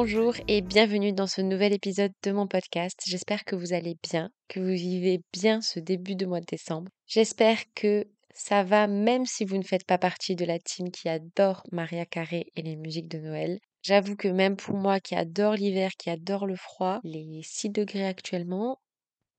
Bonjour 0.00 0.36
et 0.46 0.60
bienvenue 0.60 1.12
dans 1.12 1.26
ce 1.26 1.40
nouvel 1.40 1.72
épisode 1.72 2.12
de 2.22 2.30
mon 2.30 2.46
podcast. 2.46 3.00
J'espère 3.04 3.44
que 3.44 3.56
vous 3.56 3.72
allez 3.72 3.96
bien, 4.08 4.30
que 4.46 4.60
vous 4.60 4.66
vivez 4.68 5.20
bien 5.32 5.60
ce 5.60 5.80
début 5.80 6.14
de 6.14 6.24
mois 6.24 6.38
de 6.38 6.46
décembre. 6.46 6.88
J'espère 7.08 7.58
que 7.74 8.06
ça 8.32 8.62
va 8.62 8.86
même 8.86 9.26
si 9.26 9.44
vous 9.44 9.56
ne 9.56 9.64
faites 9.64 9.84
pas 9.84 9.98
partie 9.98 10.36
de 10.36 10.44
la 10.44 10.60
team 10.60 10.92
qui 10.92 11.08
adore 11.08 11.64
Maria 11.72 12.06
Carré 12.06 12.46
et 12.54 12.62
les 12.62 12.76
musiques 12.76 13.08
de 13.08 13.18
Noël. 13.18 13.58
J'avoue 13.82 14.14
que 14.14 14.28
même 14.28 14.56
pour 14.56 14.76
moi 14.76 15.00
qui 15.00 15.16
adore 15.16 15.54
l'hiver, 15.54 15.90
qui 15.98 16.10
adore 16.10 16.46
le 16.46 16.54
froid, 16.54 17.00
les 17.02 17.40
6 17.42 17.70
degrés 17.70 18.06
actuellement, 18.06 18.78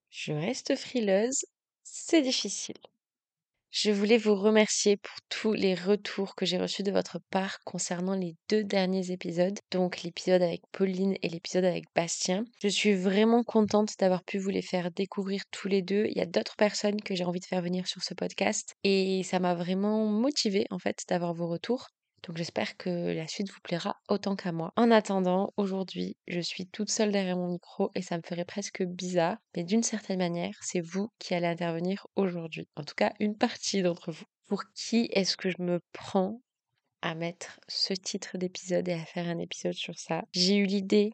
je 0.10 0.34
reste 0.34 0.76
frileuse. 0.76 1.46
C'est 1.84 2.21
difficile. 2.21 2.76
Je 3.72 3.91
voulais 3.91 4.18
vous 4.18 4.36
remercier 4.36 4.98
pour 4.98 5.16
tous 5.30 5.54
les 5.54 5.76
retours 5.76 6.36
que 6.36 6.46
j'ai 6.46 6.58
reçus 6.58 6.82
de 6.84 6.91
votre 6.91 7.20
part 7.30 7.60
concernant 7.66 8.16
les 8.16 8.36
deux 8.50 8.64
derniers 8.64 9.12
épisodes, 9.12 9.58
donc 9.72 10.02
l'épisode 10.02 10.41
avec 10.41 10.62
Pauline 10.72 11.16
et 11.22 11.30
l'épisode 11.30 11.66
avec 11.66 11.86
Bastien. 11.96 12.46
Je 12.62 12.68
suis 12.68 12.94
vraiment 12.96 13.44
contente 13.44 13.94
d'avoir 14.00 14.24
pu 14.24 14.40
vous 14.40 14.50
les 14.50 14.63
faire 14.63 14.91
découvrir 14.91 15.44
tous 15.52 15.68
les 15.68 15.84
deux. 15.84 16.05
Il 16.08 16.18
y 16.18 16.22
a 16.22 16.26
d'autres 16.26 16.55
personnes 16.55 17.02
que 17.02 17.13
j'ai 17.13 17.26
envie 17.26 17.40
de 17.40 17.46
faire 17.46 17.62
venir 17.62 17.88
sur 17.88 18.02
ce 18.02 18.16
podcast 18.16 18.74
et 18.84 19.22
ça 19.24 19.40
m'a 19.40 19.54
vraiment 19.54 20.05
motivée 20.08 20.66
en 20.72 20.80
fait 20.80 21.04
d'avoir 21.08 21.34
vos 21.34 21.48
retours. 21.48 21.90
Donc 22.23 22.38
j'espère 22.38 22.78
que 22.78 22.90
la 23.14 23.28
suite 23.28 23.52
vous 23.52 23.59
plaira 23.64 23.96
autant 24.08 24.36
qu'à 24.36 24.52
moi. 24.52 24.72
En 24.76 24.91
attendant, 24.91 25.54
aujourd'hui, 25.58 26.18
je 26.27 26.40
suis 26.40 26.68
toute 26.68 26.90
seule 26.90 27.12
derrière 27.12 27.38
mon 27.38 27.50
micro 27.50 27.91
et 27.96 28.02
ça 28.02 28.18
me 28.18 28.24
ferait 28.24 28.46
presque 28.46 28.84
bizarre, 28.84 29.38
mais 29.55 29.63
d'une 29.63 29.84
certaine 29.84 30.20
manière, 30.20 30.55
c'est 30.62 30.82
vous 30.82 31.10
qui 31.20 31.34
allez 31.34 31.48
intervenir 31.48 32.08
aujourd'hui. 32.16 32.68
En 32.76 32.84
tout 32.84 32.96
cas, 32.96 33.13
une 33.20 33.38
partie 33.38 33.82
d'entre 33.82 34.12
vous. 34.12 34.26
Pour 34.48 34.63
qui 34.74 35.10
est-ce 35.12 35.38
que 35.38 35.49
je 35.49 35.62
me 35.62 35.80
prends 35.93 36.41
à 37.02 37.16
mettre 37.16 37.60
ce 37.68 37.93
titre 37.93 38.38
d'épisode 38.38 38.88
et 38.88 38.93
à 38.93 39.05
faire 39.05 39.27
un 39.27 39.38
épisode 39.38 39.74
sur 39.74 39.98
ça? 39.98 40.24
J'ai 40.34 40.58
eu 40.58 40.65
l'idée 40.65 41.12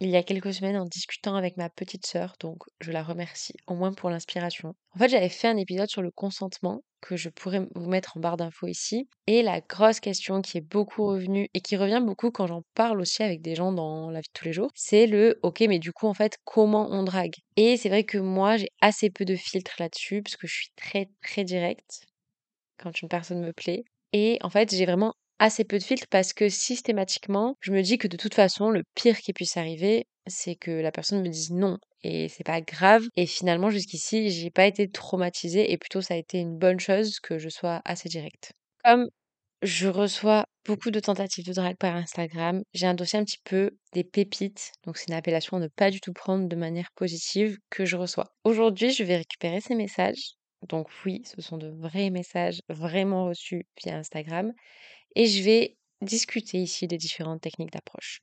il 0.00 0.10
y 0.10 0.16
a 0.16 0.22
quelques 0.22 0.52
semaines 0.52 0.76
en 0.76 0.84
discutant 0.84 1.36
avec 1.36 1.56
ma 1.56 1.70
petite 1.70 2.04
sœur, 2.04 2.34
donc 2.40 2.64
je 2.80 2.90
la 2.90 3.02
remercie 3.02 3.54
au 3.66 3.74
moins 3.74 3.92
pour 3.92 4.10
l'inspiration. 4.10 4.74
En 4.94 4.98
fait, 4.98 5.08
j'avais 5.08 5.28
fait 5.28 5.48
un 5.48 5.56
épisode 5.56 5.88
sur 5.88 6.02
le 6.02 6.10
consentement 6.10 6.82
que 7.04 7.16
je 7.16 7.28
pourrais 7.28 7.66
vous 7.74 7.88
mettre 7.88 8.16
en 8.16 8.20
barre 8.20 8.38
d'infos 8.38 8.66
ici. 8.66 9.08
Et 9.26 9.42
la 9.42 9.60
grosse 9.60 10.00
question 10.00 10.40
qui 10.40 10.58
est 10.58 10.62
beaucoup 10.62 11.06
revenue 11.06 11.48
et 11.52 11.60
qui 11.60 11.76
revient 11.76 12.02
beaucoup 12.02 12.30
quand 12.30 12.46
j'en 12.46 12.62
parle 12.74 13.00
aussi 13.00 13.22
avec 13.22 13.42
des 13.42 13.54
gens 13.54 13.72
dans 13.72 14.10
la 14.10 14.20
vie 14.20 14.28
de 14.28 14.38
tous 14.38 14.46
les 14.46 14.54
jours, 14.54 14.70
c'est 14.74 15.06
le 15.06 15.38
OK, 15.42 15.60
mais 15.68 15.78
du 15.78 15.92
coup, 15.92 16.06
en 16.06 16.14
fait, 16.14 16.38
comment 16.44 16.88
on 16.90 17.02
drague? 17.02 17.34
Et 17.56 17.76
c'est 17.76 17.90
vrai 17.90 18.04
que 18.04 18.16
moi, 18.16 18.56
j'ai 18.56 18.70
assez 18.80 19.10
peu 19.10 19.26
de 19.26 19.36
filtres 19.36 19.76
là-dessus 19.78 20.22
parce 20.22 20.36
que 20.36 20.46
je 20.46 20.54
suis 20.54 20.70
très, 20.76 21.10
très 21.22 21.44
directe 21.44 22.06
quand 22.78 23.02
une 23.02 23.08
personne 23.08 23.40
me 23.40 23.52
plaît. 23.52 23.84
Et 24.12 24.38
en 24.42 24.48
fait, 24.48 24.74
j'ai 24.74 24.86
vraiment 24.86 25.14
assez 25.38 25.64
peu 25.64 25.78
de 25.78 25.82
filtres 25.82 26.06
parce 26.08 26.32
que 26.32 26.48
systématiquement, 26.48 27.56
je 27.60 27.72
me 27.72 27.82
dis 27.82 27.98
que 27.98 28.08
de 28.08 28.16
toute 28.16 28.34
façon, 28.34 28.70
le 28.70 28.82
pire 28.94 29.18
qui 29.18 29.32
puisse 29.32 29.56
arriver, 29.58 30.06
c'est 30.26 30.56
que 30.56 30.70
la 30.70 30.92
personne 30.92 31.22
me 31.22 31.28
dise 31.28 31.50
non 31.52 31.78
et 32.02 32.28
c'est 32.28 32.44
pas 32.44 32.60
grave. 32.60 33.04
Et 33.16 33.26
finalement, 33.26 33.70
jusqu'ici, 33.70 34.30
j'ai 34.30 34.50
pas 34.50 34.66
été 34.66 34.90
traumatisée 34.90 35.72
et 35.72 35.78
plutôt 35.78 36.00
ça 36.02 36.14
a 36.14 36.16
été 36.18 36.38
une 36.38 36.58
bonne 36.58 36.80
chose 36.80 37.20
que 37.20 37.38
je 37.38 37.48
sois 37.48 37.80
assez 37.84 38.08
directe. 38.08 38.52
Comme 38.84 39.08
je 39.62 39.88
reçois 39.88 40.46
beaucoup 40.66 40.90
de 40.90 41.00
tentatives 41.00 41.46
de 41.46 41.52
drague 41.52 41.76
par 41.78 41.96
Instagram, 41.96 42.62
j'ai 42.74 42.86
un 42.86 42.94
dossier 42.94 43.18
un 43.18 43.24
petit 43.24 43.40
peu 43.44 43.70
des 43.92 44.04
pépites, 44.04 44.72
donc 44.84 44.96
c'est 44.98 45.08
une 45.08 45.14
appellation 45.14 45.56
à 45.58 45.60
ne 45.60 45.68
pas 45.68 45.90
du 45.90 46.00
tout 46.00 46.12
prendre 46.12 46.48
de 46.48 46.56
manière 46.56 46.90
positive 46.96 47.58
que 47.70 47.84
je 47.84 47.96
reçois. 47.96 48.34
Aujourd'hui, 48.44 48.90
je 48.92 49.04
vais 49.04 49.16
récupérer 49.18 49.60
ces 49.60 49.74
messages. 49.74 50.34
Donc 50.68 50.88
oui, 51.04 51.22
ce 51.26 51.40
sont 51.42 51.58
de 51.58 51.68
vrais 51.68 52.10
messages 52.10 52.60
vraiment 52.68 53.26
reçus 53.26 53.66
via 53.82 53.96
Instagram 53.98 54.52
et 55.16 55.26
je 55.26 55.42
vais 55.42 55.76
discuter 56.02 56.58
ici 56.58 56.86
des 56.88 56.98
différentes 56.98 57.42
techniques 57.42 57.72
d'approche. 57.72 58.20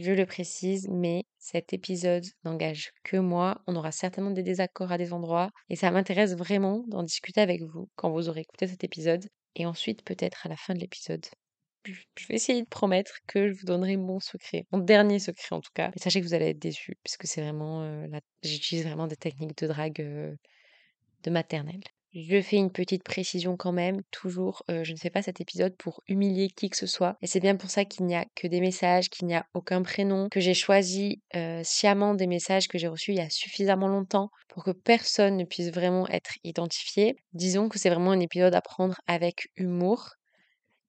Je 0.00 0.10
le 0.10 0.24
précise, 0.24 0.88
mais 0.88 1.24
cet 1.36 1.74
épisode 1.74 2.24
n'engage 2.44 2.92
que 3.04 3.18
moi. 3.18 3.60
On 3.66 3.76
aura 3.76 3.92
certainement 3.92 4.30
des 4.30 4.42
désaccords 4.42 4.90
à 4.90 4.96
des 4.96 5.12
endroits 5.12 5.50
et 5.68 5.76
ça 5.76 5.90
m'intéresse 5.90 6.34
vraiment 6.34 6.82
d'en 6.88 7.02
discuter 7.02 7.42
avec 7.42 7.60
vous 7.60 7.90
quand 7.94 8.10
vous 8.10 8.30
aurez 8.30 8.40
écouté 8.40 8.66
cet 8.66 8.84
épisode 8.84 9.28
et 9.54 9.66
ensuite 9.66 10.02
peut-être 10.02 10.46
à 10.46 10.48
la 10.48 10.56
fin 10.56 10.72
de 10.72 10.78
l'épisode. 10.78 11.26
Je 11.84 12.26
vais 12.26 12.36
essayer 12.36 12.62
de 12.62 12.68
promettre 12.68 13.18
que 13.26 13.48
je 13.48 13.52
vous 13.52 13.66
donnerai 13.66 13.98
mon 13.98 14.18
secret, 14.18 14.64
mon 14.72 14.78
dernier 14.78 15.18
secret 15.18 15.54
en 15.54 15.60
tout 15.60 15.72
cas. 15.74 15.88
Mais 15.88 16.00
sachez 16.00 16.22
que 16.22 16.26
vous 16.26 16.32
allez 16.32 16.48
être 16.48 16.58
déçus 16.58 16.96
puisque 17.04 17.26
c'est 17.26 17.42
vraiment, 17.42 17.82
euh, 17.82 18.06
j'utilise 18.42 18.86
vraiment 18.86 19.08
des 19.08 19.16
techniques 19.16 19.58
de 19.58 19.66
drague 19.66 20.00
euh, 20.00 20.34
de 21.24 21.30
maternelle. 21.30 21.82
Je 22.14 22.42
fais 22.42 22.56
une 22.56 22.70
petite 22.70 23.04
précision 23.04 23.56
quand 23.56 23.72
même, 23.72 24.02
toujours, 24.10 24.62
je 24.68 24.92
ne 24.92 24.98
fais 24.98 25.08
pas 25.08 25.22
cet 25.22 25.40
épisode 25.40 25.74
pour 25.78 26.02
humilier 26.06 26.48
qui 26.50 26.68
que 26.68 26.76
ce 26.76 26.86
soit. 26.86 27.16
Et 27.22 27.26
c'est 27.26 27.40
bien 27.40 27.56
pour 27.56 27.70
ça 27.70 27.86
qu'il 27.86 28.04
n'y 28.04 28.14
a 28.14 28.26
que 28.34 28.46
des 28.46 28.60
messages, 28.60 29.08
qu'il 29.08 29.26
n'y 29.26 29.34
a 29.34 29.46
aucun 29.54 29.82
prénom, 29.82 30.28
que 30.28 30.38
j'ai 30.38 30.52
choisi 30.52 31.22
sciemment 31.62 32.14
des 32.14 32.26
messages 32.26 32.68
que 32.68 32.76
j'ai 32.76 32.88
reçus 32.88 33.12
il 33.12 33.16
y 33.16 33.20
a 33.20 33.30
suffisamment 33.30 33.88
longtemps 33.88 34.28
pour 34.48 34.62
que 34.62 34.72
personne 34.72 35.38
ne 35.38 35.44
puisse 35.44 35.70
vraiment 35.70 36.06
être 36.08 36.32
identifié. 36.44 37.16
Disons 37.32 37.70
que 37.70 37.78
c'est 37.78 37.88
vraiment 37.88 38.10
un 38.10 38.20
épisode 38.20 38.54
à 38.54 38.60
prendre 38.60 39.00
avec 39.06 39.48
humour 39.56 40.10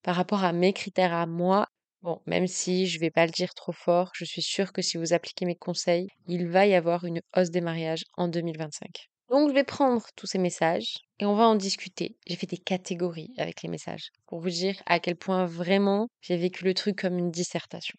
par 0.03 0.16
rapport 0.16 0.44
à 0.44 0.51
mes 0.51 0.73
critères 0.73 1.13
à 1.13 1.25
moi. 1.25 1.67
Bon, 2.01 2.22
même 2.25 2.47
si 2.47 2.85
je 2.88 3.00
vais 3.00 3.12
pas 3.12 3.25
le 3.25 3.31
dire 3.31 3.53
trop 3.53 3.72
fort, 3.72 4.12
je 4.13 4.25
suis 4.25 4.41
sûre 4.41 4.73
que 4.73 4.81
si 4.81 4.97
vous 4.97 5.13
appliquez 5.13 5.45
mes 5.45 5.56
conseils, 5.56 6.09
il 6.28 6.50
va 6.50 6.67
y 6.67 6.75
avoir 6.75 7.06
une 7.06 7.22
hausse 7.38 7.50
des 7.50 7.62
mariages 7.62 8.03
en 8.17 8.28
2025. 8.28 9.12
Donc, 9.33 9.49
je 9.49 9.55
vais 9.55 9.63
prendre 9.63 10.05
tous 10.16 10.27
ces 10.27 10.38
messages 10.38 10.97
et 11.19 11.25
on 11.25 11.33
va 11.33 11.47
en 11.47 11.55
discuter. 11.55 12.16
J'ai 12.27 12.35
fait 12.35 12.45
des 12.45 12.59
catégories 12.59 13.33
avec 13.39 13.63
les 13.63 13.69
messages 13.69 14.11
pour 14.27 14.39
vous 14.39 14.51
dire 14.51 14.79
à 14.85 14.99
quel 14.99 15.16
point 15.16 15.47
vraiment 15.47 16.07
j'ai 16.21 16.38
vécu 16.38 16.63
le 16.63 16.75
truc 16.75 16.99
comme 17.01 17.17
une 17.17 17.31
dissertation. 17.31 17.97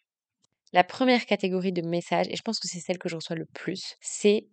La 0.71 0.85
première 0.85 1.25
catégorie 1.25 1.73
de 1.73 1.81
messages, 1.81 2.27
et 2.29 2.37
je 2.37 2.41
pense 2.41 2.57
que 2.57 2.69
c'est 2.69 2.79
celle 2.79 2.99
que 2.99 3.09
je 3.09 3.17
reçois 3.17 3.35
le 3.35 3.47
plus, 3.47 3.95
c'est 3.99 4.47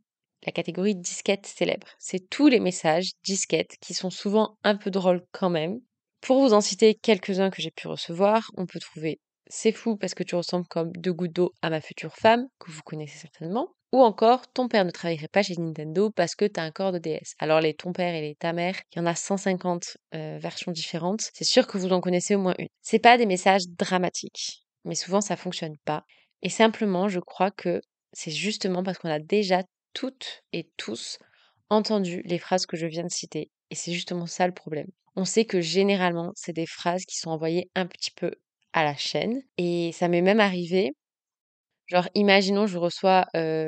la 0.45 0.51
catégorie 0.51 0.97
disquette 0.97 1.47
célèbre. 1.47 1.87
C'est 2.01 2.29
tous 2.29 2.49
les 2.49 2.59
messages 2.59 3.13
disquettes 3.23 3.77
qui 3.81 3.95
sont 3.95 4.11
souvent 4.11 4.59
un 4.65 4.75
peu 4.75 4.91
drôles 4.91 5.25
quand 5.31 5.51
même. 5.51 5.79
Pour 6.21 6.41
vous 6.41 6.53
en 6.53 6.61
citer 6.61 6.97
quelques-uns 6.97 7.51
que 7.51 7.63
j'ai 7.63 7.71
pu 7.71 7.87
recevoir, 7.87 8.51
on 8.57 8.67
peut 8.67 8.81
trouver 8.81 9.21
C'est 9.47 9.71
fou 9.71 9.97
parce 9.97 10.15
que 10.15 10.25
tu 10.25 10.35
ressembles 10.35 10.67
comme 10.67 10.91
deux 10.97 11.13
gouttes 11.13 11.33
d'eau 11.33 11.53
à 11.63 11.71
ma 11.71 11.81
future 11.81 12.17
femme, 12.17 12.49
que 12.59 12.73
vous 12.73 12.83
connaissez 12.83 13.19
certainement. 13.19 13.69
Ou 13.93 14.01
encore, 14.01 14.51
ton 14.51 14.69
père 14.69 14.87
ne 14.87 14.91
travaillerait 14.91 15.29
pas 15.29 15.43
chez 15.43 15.55
Nintendo 15.59 16.11
parce 16.11 16.35
que 16.35 16.47
tu 16.47 16.59
as 16.59 16.63
un 16.63 16.71
corps 16.71 16.93
de 16.93 16.99
DS. 16.99 17.35
Alors 17.39 17.61
les 17.61 17.75
ton 17.75 17.93
père 17.93 18.15
et 18.15 18.23
les 18.23 18.35
ta 18.35 18.55
mère, 18.55 18.81
il 18.93 18.99
y 18.99 19.03
en 19.03 19.07
a 19.07 19.15
150 19.15 19.99
euh, 20.15 20.39
versions 20.41 20.73
différentes. 20.73 21.29
C'est 21.35 21.45
sûr 21.45 21.67
que 21.67 21.77
vous 21.77 21.93
en 21.93 22.01
connaissez 22.01 22.35
au 22.35 22.41
moins 22.41 22.55
une. 22.59 22.69
C'est 22.81 22.99
pas 22.99 23.19
des 23.19 23.27
messages 23.27 23.69
dramatiques, 23.69 24.65
mais 24.87 24.95
souvent 24.95 25.21
ça 25.21 25.37
fonctionne 25.37 25.77
pas. 25.85 26.05
Et 26.41 26.49
simplement, 26.49 27.09
je 27.09 27.21
crois 27.21 27.51
que 27.51 27.83
c'est 28.15 28.31
justement 28.31 28.83
parce 28.83 28.97
qu'on 28.97 29.11
a 29.11 29.19
déjà 29.19 29.63
toutes 29.93 30.43
et 30.55 30.71
tous 30.79 31.19
entendu 31.69 32.23
les 32.25 32.39
phrases 32.39 32.65
que 32.65 32.79
je 32.79 32.87
viens 32.87 33.05
de 33.05 33.11
citer. 33.11 33.51
Et 33.71 33.75
c'est 33.75 33.93
justement 33.93 34.27
ça 34.27 34.47
le 34.47 34.55
problème. 34.55 34.89
On 35.17 35.27
sait 35.27 35.45
que 35.45 35.61
généralement, 35.61 36.33
c'est 36.35 36.55
des 36.55 36.67
phrases 36.67 37.05
qui 37.05 37.19
sont 37.19 37.31
envoyées 37.31 37.71
un 37.75 37.87
petit 37.87 38.11
peu 38.11 38.33
à 38.73 38.85
la 38.85 38.97
chaîne. 38.97 39.43
Et 39.59 39.93
ça 39.93 40.09
m'est 40.09 40.23
même 40.23 40.41
arrivé 40.41 40.95
Genre, 41.93 42.09
imaginons, 42.15 42.67
je 42.67 42.79
reçois, 42.79 43.27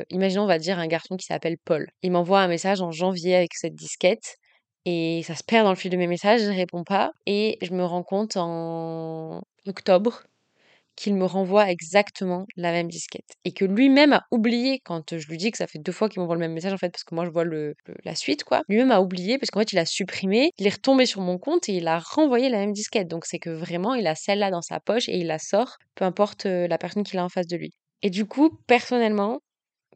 imaginons, 0.08 0.44
on 0.44 0.46
va 0.46 0.58
dire, 0.58 0.78
un 0.78 0.86
garçon 0.86 1.16
qui 1.18 1.26
s'appelle 1.26 1.58
Paul. 1.62 1.90
Il 2.02 2.10
m'envoie 2.10 2.40
un 2.40 2.48
message 2.48 2.80
en 2.80 2.90
janvier 2.90 3.36
avec 3.36 3.52
cette 3.52 3.74
disquette 3.74 4.36
et 4.86 5.22
ça 5.24 5.34
se 5.34 5.44
perd 5.44 5.64
dans 5.64 5.70
le 5.70 5.76
fil 5.76 5.90
de 5.90 5.98
mes 5.98 6.06
messages, 6.06 6.40
je 6.40 6.46
ne 6.50 6.56
réponds 6.56 6.84
pas 6.84 7.12
et 7.26 7.58
je 7.60 7.72
me 7.74 7.84
rends 7.84 8.02
compte 8.02 8.38
en 8.38 9.42
octobre 9.66 10.22
qu'il 10.96 11.14
me 11.16 11.26
renvoie 11.26 11.70
exactement 11.70 12.46
la 12.56 12.72
même 12.72 12.88
disquette 12.88 13.28
et 13.44 13.52
que 13.52 13.66
lui-même 13.66 14.14
a 14.14 14.24
oublié 14.30 14.80
quand 14.84 15.18
je 15.18 15.28
lui 15.28 15.36
dis 15.36 15.50
que 15.50 15.58
ça 15.58 15.66
fait 15.66 15.78
deux 15.78 15.92
fois 15.92 16.08
qu'il 16.08 16.20
m'envoie 16.20 16.36
le 16.36 16.40
même 16.40 16.52
message 16.54 16.72
en 16.72 16.78
fait 16.78 16.90
parce 16.90 17.04
que 17.04 17.14
moi 17.14 17.26
je 17.26 17.30
vois 17.30 17.44
le, 17.44 17.74
la 18.04 18.14
suite 18.14 18.44
quoi. 18.44 18.62
Lui-même 18.68 18.90
a 18.92 19.02
oublié 19.02 19.36
parce 19.38 19.50
qu'en 19.50 19.60
fait 19.60 19.72
il 19.72 19.78
a 19.78 19.84
supprimé 19.86 20.50
il 20.58 20.66
est 20.66 20.74
retombé 20.74 21.04
sur 21.04 21.20
mon 21.20 21.36
compte 21.36 21.68
et 21.68 21.74
il 21.74 21.88
a 21.88 21.98
renvoyé 21.98 22.48
la 22.48 22.58
même 22.58 22.72
disquette. 22.72 23.08
Donc 23.08 23.26
c'est 23.26 23.38
que 23.38 23.50
vraiment 23.50 23.94
il 23.94 24.06
a 24.06 24.14
celle-là 24.14 24.50
dans 24.50 24.62
sa 24.62 24.80
poche 24.80 25.10
et 25.10 25.18
il 25.18 25.26
la 25.26 25.38
sort 25.38 25.76
peu 25.94 26.06
importe 26.06 26.46
la 26.46 26.78
personne 26.78 27.02
qu'il 27.02 27.18
a 27.18 27.24
en 27.24 27.28
face 27.28 27.48
de 27.48 27.56
lui 27.56 27.72
et 28.04 28.10
du 28.10 28.26
coup, 28.26 28.50
personnellement, 28.68 29.40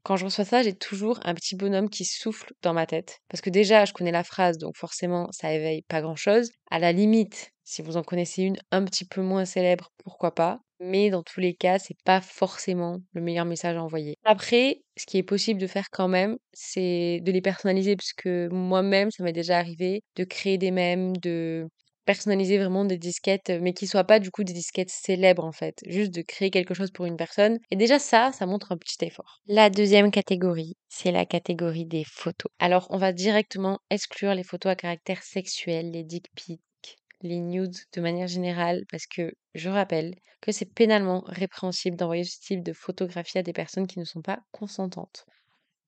quand 0.05 0.17
je 0.17 0.25
reçois 0.27 0.45
ça, 0.45 0.63
j'ai 0.63 0.75
toujours 0.75 1.21
un 1.25 1.35
petit 1.35 1.57
bonhomme 1.57 1.91
qui 1.91 2.05
souffle 2.05 2.53
dans 2.63 2.73
ma 2.75 2.87
tête. 2.87 3.21
Parce 3.29 3.41
que 3.43 3.51
déjà, 3.51 3.85
je 3.85 3.93
connais 3.93 4.13
la 4.13 4.25
phrase, 4.25 4.59
donc 4.59 4.77
forcément, 4.77 5.31
ça 5.33 5.53
éveille 5.53 5.83
pas 5.83 6.01
grand-chose. 6.03 6.51
À 6.71 6.79
la 6.79 6.93
limite, 6.93 7.51
si 7.65 7.83
vous 7.83 7.97
en 7.99 8.03
connaissez 8.03 8.43
une 8.43 8.57
un 8.71 8.85
petit 8.85 9.05
peu 9.05 9.23
moins 9.23 9.45
célèbre, 9.45 9.91
pourquoi 10.05 10.35
pas. 10.35 10.61
Mais 10.81 11.11
dans 11.11 11.23
tous 11.23 11.41
les 11.41 11.55
cas, 11.55 11.79
c'est 11.79 11.97
pas 12.05 12.21
forcément 12.21 13.01
le 13.13 13.21
meilleur 13.21 13.45
message 13.45 13.77
à 13.77 13.83
envoyer. 13.83 14.17
Après, 14.25 14.83
ce 14.97 15.07
qui 15.07 15.19
est 15.19 15.23
possible 15.25 15.61
de 15.61 15.67
faire 15.67 15.91
quand 15.91 16.09
même, 16.09 16.39
c'est 16.55 17.21
de 17.23 17.33
les 17.33 17.43
personnaliser, 17.43 17.97
parce 17.97 18.13
que 18.15 18.49
moi-même, 18.51 19.11
ça 19.11 19.25
m'est 19.25 19.33
déjà 19.33 19.59
arrivé 19.59 20.03
de 20.17 20.25
créer 20.25 20.59
des 20.59 20.71
mèmes, 20.71 21.17
de 21.19 21.69
personnaliser 22.09 22.57
vraiment 22.57 22.87
des 22.87 22.97
disquettes, 22.97 23.53
mais 23.61 23.75
qui 23.75 23.87
soient 23.87 24.03
pas 24.03 24.19
du 24.19 24.31
coup 24.31 24.43
des 24.43 24.55
disquettes 24.55 24.89
célèbres 24.89 25.45
en 25.45 25.53
fait. 25.53 25.83
Juste 25.87 26.15
de 26.15 26.23
créer 26.23 26.51
quelque 26.51 26.73
chose 26.73 26.91
pour 26.91 27.05
une 27.05 27.19
personne. 27.19 27.59
Et 27.71 27.77
déjà 27.77 27.99
ça, 27.99 28.33
ça 28.33 28.47
montre 28.47 28.73
un 28.73 28.79
petit 28.79 29.05
effort. 29.05 29.43
La 29.47 29.69
deuxième 29.69 30.11
catégorie, 30.11 30.79
c'est 30.89 31.13
la 31.13 31.27
catégorie 31.27 31.85
des 31.85 32.05
photos. 32.05 32.51
Alors 32.59 32.87
on 32.89 32.97
va 32.97 33.13
directement 33.13 33.79
exclure 33.91 34.35
les 34.35 34.43
photos 34.43 34.73
à 34.73 34.75
caractère 34.75 35.23
sexuel, 35.23 35.91
les 35.91 36.03
dick 36.03 36.25
pics, 36.35 36.97
les 37.21 37.41
nudes 37.41 37.77
de 37.93 38.01
manière 38.01 38.27
générale, 38.27 38.85
parce 38.91 39.07
que 39.07 39.31
je 39.55 39.69
rappelle 39.69 40.15
que 40.41 40.51
c'est 40.51 40.73
pénalement 40.73 41.25
répréhensible 41.27 41.99
d'envoyer 41.99 42.25
ce 42.25 42.41
type 42.41 42.63
de 42.63 42.73
photographie 42.73 43.37
à 43.37 43.43
des 43.43 43.53
personnes 43.53 43.87
qui 43.87 43.99
ne 43.99 44.07
sont 44.07 44.23
pas 44.23 44.39
consentantes. 44.51 45.27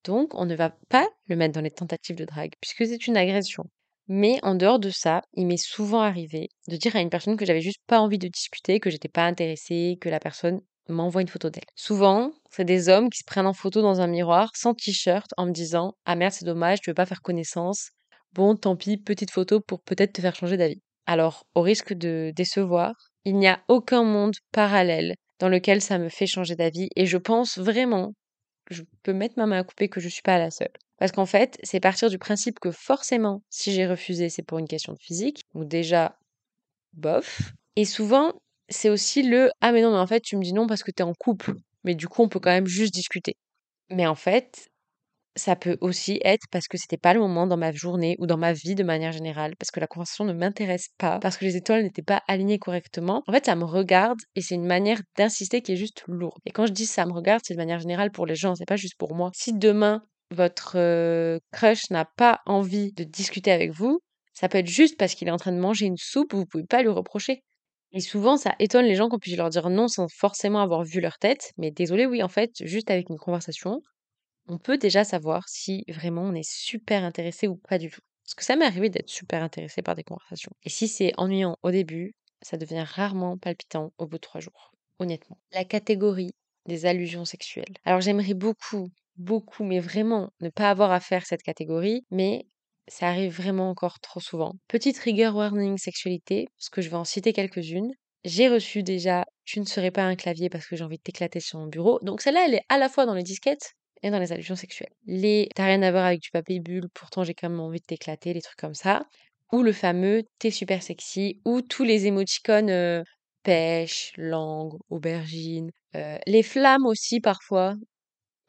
Donc, 0.04 0.34
on 0.34 0.44
ne 0.44 0.54
va 0.54 0.68
pas 0.90 1.08
le 1.28 1.36
mettre 1.36 1.54
dans 1.54 1.62
les 1.62 1.70
tentatives 1.70 2.16
de 2.16 2.26
drague, 2.26 2.52
puisque 2.60 2.84
c'est 2.84 3.06
une 3.06 3.16
agression. 3.16 3.64
Mais 4.12 4.40
en 4.42 4.56
dehors 4.56 4.80
de 4.80 4.90
ça, 4.90 5.22
il 5.34 5.46
m'est 5.46 5.56
souvent 5.56 6.00
arrivé 6.00 6.48
de 6.66 6.74
dire 6.74 6.96
à 6.96 7.00
une 7.00 7.10
personne 7.10 7.36
que 7.36 7.46
j'avais 7.46 7.60
juste 7.60 7.80
pas 7.86 8.00
envie 8.00 8.18
de 8.18 8.26
discuter, 8.26 8.80
que 8.80 8.90
j'étais 8.90 9.08
pas 9.08 9.24
intéressée, 9.24 9.98
que 10.00 10.08
la 10.08 10.18
personne 10.18 10.60
m'envoie 10.88 11.22
une 11.22 11.28
photo 11.28 11.48
d'elle. 11.48 11.62
Souvent, 11.76 12.32
c'est 12.50 12.64
des 12.64 12.88
hommes 12.88 13.08
qui 13.08 13.20
se 13.20 13.24
prennent 13.24 13.46
en 13.46 13.52
photo 13.52 13.82
dans 13.82 14.00
un 14.00 14.08
miroir 14.08 14.50
sans 14.56 14.74
t-shirt 14.74 15.30
en 15.36 15.46
me 15.46 15.52
disant 15.52 15.94
Ah 16.06 16.16
merde, 16.16 16.32
c'est 16.32 16.44
dommage, 16.44 16.80
tu 16.80 16.90
veux 16.90 16.94
pas 16.94 17.06
faire 17.06 17.22
connaissance. 17.22 17.90
Bon, 18.32 18.56
tant 18.56 18.74
pis, 18.74 18.96
petite 18.96 19.30
photo 19.30 19.60
pour 19.60 19.80
peut-être 19.80 20.14
te 20.14 20.20
faire 20.20 20.34
changer 20.34 20.56
d'avis. 20.56 20.82
Alors, 21.06 21.46
au 21.54 21.62
risque 21.62 21.92
de 21.92 22.32
décevoir, 22.34 22.94
il 23.24 23.36
n'y 23.36 23.46
a 23.46 23.62
aucun 23.68 24.02
monde 24.02 24.34
parallèle 24.50 25.14
dans 25.38 25.48
lequel 25.48 25.80
ça 25.80 25.98
me 25.98 26.08
fait 26.08 26.26
changer 26.26 26.56
d'avis 26.56 26.88
et 26.96 27.06
je 27.06 27.16
pense 27.16 27.58
vraiment, 27.58 28.14
je 28.70 28.82
peux 29.02 29.12
mettre 29.12 29.34
ma 29.36 29.46
main 29.46 29.58
à 29.60 29.64
couper 29.64 29.88
que 29.88 30.00
je 30.00 30.08
suis 30.08 30.22
pas 30.22 30.38
la 30.38 30.50
seule. 30.50 30.72
Parce 30.98 31.12
qu'en 31.12 31.26
fait, 31.26 31.58
c'est 31.62 31.80
partir 31.80 32.10
du 32.10 32.18
principe 32.18 32.60
que 32.60 32.70
forcément, 32.70 33.42
si 33.50 33.72
j'ai 33.72 33.86
refusé, 33.86 34.28
c'est 34.28 34.42
pour 34.42 34.58
une 34.58 34.68
question 34.68 34.92
de 34.92 34.98
physique, 34.98 35.42
ou 35.54 35.64
déjà, 35.64 36.18
bof. 36.92 37.52
Et 37.76 37.84
souvent, 37.84 38.34
c'est 38.68 38.90
aussi 38.90 39.22
le 39.22 39.50
ah 39.60 39.72
mais 39.72 39.82
non 39.82 39.90
mais 39.90 39.98
en 39.98 40.06
fait 40.06 40.20
tu 40.20 40.36
me 40.36 40.42
dis 40.42 40.52
non 40.52 40.66
parce 40.66 40.82
que 40.84 40.92
tu 40.92 41.02
es 41.02 41.06
en 41.06 41.14
couple 41.14 41.54
mais 41.84 41.94
du 41.96 42.06
coup 42.08 42.22
on 42.22 42.28
peut 42.28 42.40
quand 42.40 42.50
même 42.50 42.66
juste 42.66 42.94
discuter. 42.94 43.36
Mais 43.90 44.06
en 44.06 44.14
fait, 44.14 44.70
ça 45.36 45.56
peut 45.56 45.78
aussi 45.80 46.20
être 46.24 46.46
parce 46.50 46.66
que 46.68 46.76
c'était 46.76 46.96
pas 46.96 47.14
le 47.14 47.20
moment 47.20 47.46
dans 47.46 47.56
ma 47.56 47.72
journée 47.72 48.16
ou 48.18 48.26
dans 48.26 48.36
ma 48.36 48.52
vie 48.52 48.74
de 48.74 48.82
manière 48.82 49.12
générale, 49.12 49.54
parce 49.56 49.70
que 49.70 49.80
la 49.80 49.86
conversation 49.86 50.24
ne 50.24 50.32
m'intéresse 50.32 50.88
pas, 50.98 51.18
parce 51.20 51.36
que 51.36 51.44
les 51.44 51.56
étoiles 51.56 51.82
n'étaient 51.82 52.02
pas 52.02 52.22
alignées 52.28 52.58
correctement. 52.58 53.22
En 53.26 53.32
fait, 53.32 53.46
ça 53.46 53.54
me 53.56 53.64
regarde 53.64 54.18
et 54.34 54.40
c'est 54.40 54.54
une 54.54 54.66
manière 54.66 55.00
d'insister 55.16 55.62
qui 55.62 55.72
est 55.72 55.76
juste 55.76 56.04
lourde. 56.06 56.40
Et 56.46 56.50
quand 56.50 56.66
je 56.66 56.72
dis 56.72 56.86
ça 56.86 57.06
me 57.06 57.12
regarde, 57.12 57.42
c'est 57.44 57.54
de 57.54 57.58
manière 57.58 57.80
générale 57.80 58.10
pour 58.10 58.26
les 58.26 58.34
gens, 58.34 58.54
c'est 58.54 58.66
pas 58.66 58.76
juste 58.76 58.98
pour 58.98 59.14
moi. 59.14 59.30
Si 59.34 59.52
demain 59.52 60.02
votre 60.32 60.74
euh, 60.76 61.38
crush 61.52 61.90
n'a 61.90 62.04
pas 62.04 62.40
envie 62.46 62.92
de 62.92 63.04
discuter 63.04 63.50
avec 63.50 63.72
vous, 63.72 64.00
ça 64.32 64.48
peut 64.48 64.58
être 64.58 64.68
juste 64.68 64.96
parce 64.98 65.14
qu'il 65.14 65.28
est 65.28 65.32
en 65.32 65.36
train 65.36 65.52
de 65.52 65.58
manger 65.58 65.86
une 65.86 65.96
soupe, 65.96 66.34
vous 66.34 66.46
pouvez 66.46 66.64
pas 66.64 66.82
lui 66.82 66.88
reprocher. 66.88 67.42
Et 67.92 68.00
souvent, 68.00 68.36
ça 68.36 68.54
étonne 68.60 68.84
les 68.84 68.94
gens 68.94 69.08
qu'on 69.08 69.18
puisse 69.18 69.36
leur 69.36 69.50
dire 69.50 69.68
non 69.68 69.88
sans 69.88 70.06
forcément 70.08 70.60
avoir 70.60 70.84
vu 70.84 71.00
leur 71.00 71.18
tête. 71.18 71.52
Mais 71.58 71.72
désolé, 71.72 72.06
oui, 72.06 72.22
en 72.22 72.28
fait, 72.28 72.52
juste 72.60 72.90
avec 72.90 73.10
une 73.10 73.18
conversation, 73.18 73.80
on 74.50 74.58
peut 74.58 74.78
déjà 74.78 75.04
savoir 75.04 75.48
si 75.48 75.84
vraiment 75.88 76.22
on 76.22 76.34
est 76.34 76.48
super 76.48 77.04
intéressé 77.04 77.46
ou 77.46 77.56
pas 77.56 77.78
du 77.78 77.88
tout. 77.88 78.00
Parce 78.24 78.34
que 78.34 78.44
ça 78.44 78.56
m'est 78.56 78.66
arrivé 78.66 78.90
d'être 78.90 79.08
super 79.08 79.42
intéressé 79.42 79.80
par 79.80 79.94
des 79.94 80.02
conversations. 80.02 80.50
Et 80.64 80.68
si 80.68 80.88
c'est 80.88 81.12
ennuyant 81.16 81.56
au 81.62 81.70
début, 81.70 82.14
ça 82.42 82.56
devient 82.56 82.84
rarement 82.86 83.38
palpitant 83.38 83.92
au 83.98 84.06
bout 84.06 84.16
de 84.16 84.22
trois 84.22 84.40
jours, 84.40 84.72
honnêtement. 84.98 85.38
La 85.52 85.64
catégorie 85.64 86.32
des 86.66 86.84
allusions 86.84 87.24
sexuelles. 87.24 87.76
Alors 87.84 88.00
j'aimerais 88.00 88.34
beaucoup, 88.34 88.90
beaucoup, 89.16 89.62
mais 89.62 89.78
vraiment 89.78 90.32
ne 90.40 90.48
pas 90.48 90.70
avoir 90.70 90.90
à 90.90 91.00
faire 91.00 91.26
cette 91.26 91.42
catégorie, 91.42 92.04
mais 92.10 92.46
ça 92.88 93.08
arrive 93.08 93.32
vraiment 93.32 93.70
encore 93.70 94.00
trop 94.00 94.20
souvent. 94.20 94.54
Petite 94.66 94.96
trigger 94.96 95.28
warning 95.28 95.78
sexualité, 95.78 96.48
parce 96.56 96.70
que 96.70 96.82
je 96.82 96.90
vais 96.90 96.96
en 96.96 97.04
citer 97.04 97.32
quelques-unes. 97.32 97.92
J'ai 98.24 98.48
reçu 98.48 98.82
déjà 98.82 99.24
Tu 99.44 99.60
ne 99.60 99.64
serais 99.64 99.90
pas 99.90 100.02
un 100.02 100.16
clavier 100.16 100.50
parce 100.50 100.66
que 100.66 100.76
j'ai 100.76 100.84
envie 100.84 100.98
de 100.98 101.02
t'éclater 101.02 101.40
sur 101.40 101.58
mon 101.58 101.66
bureau. 101.66 101.98
Donc 102.02 102.20
celle-là, 102.20 102.44
elle 102.46 102.54
est 102.54 102.64
à 102.68 102.78
la 102.78 102.88
fois 102.88 103.06
dans 103.06 103.14
les 103.14 103.22
disquettes 103.22 103.74
et 104.02 104.10
dans 104.10 104.18
les 104.18 104.32
allusions 104.32 104.56
sexuelles. 104.56 104.92
Les 105.06 105.48
T'as 105.54 105.66
rien 105.66 105.82
à 105.82 105.90
voir 105.90 106.04
avec 106.04 106.20
du 106.20 106.30
papier 106.30 106.60
bulle, 106.60 106.88
pourtant 106.94 107.24
j'ai 107.24 107.34
quand 107.34 107.48
même 107.48 107.60
envie 107.60 107.80
de 107.80 107.84
t'éclater, 107.84 108.32
les 108.32 108.42
trucs 108.42 108.58
comme 108.58 108.74
ça. 108.74 109.04
Ou 109.52 109.62
le 109.62 109.72
fameux 109.72 110.22
T'es 110.38 110.50
super 110.50 110.82
sexy, 110.82 111.40
ou 111.44 111.60
tous 111.62 111.84
les 111.84 112.06
émoticônes 112.06 112.70
euh, 112.70 113.02
pêche, 113.42 114.12
langue, 114.16 114.74
aubergine. 114.90 115.70
Euh, 115.96 116.18
les 116.26 116.42
flammes 116.42 116.86
aussi 116.86 117.20
parfois, 117.20 117.74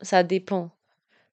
ça 0.02 0.24
dépend. 0.24 0.72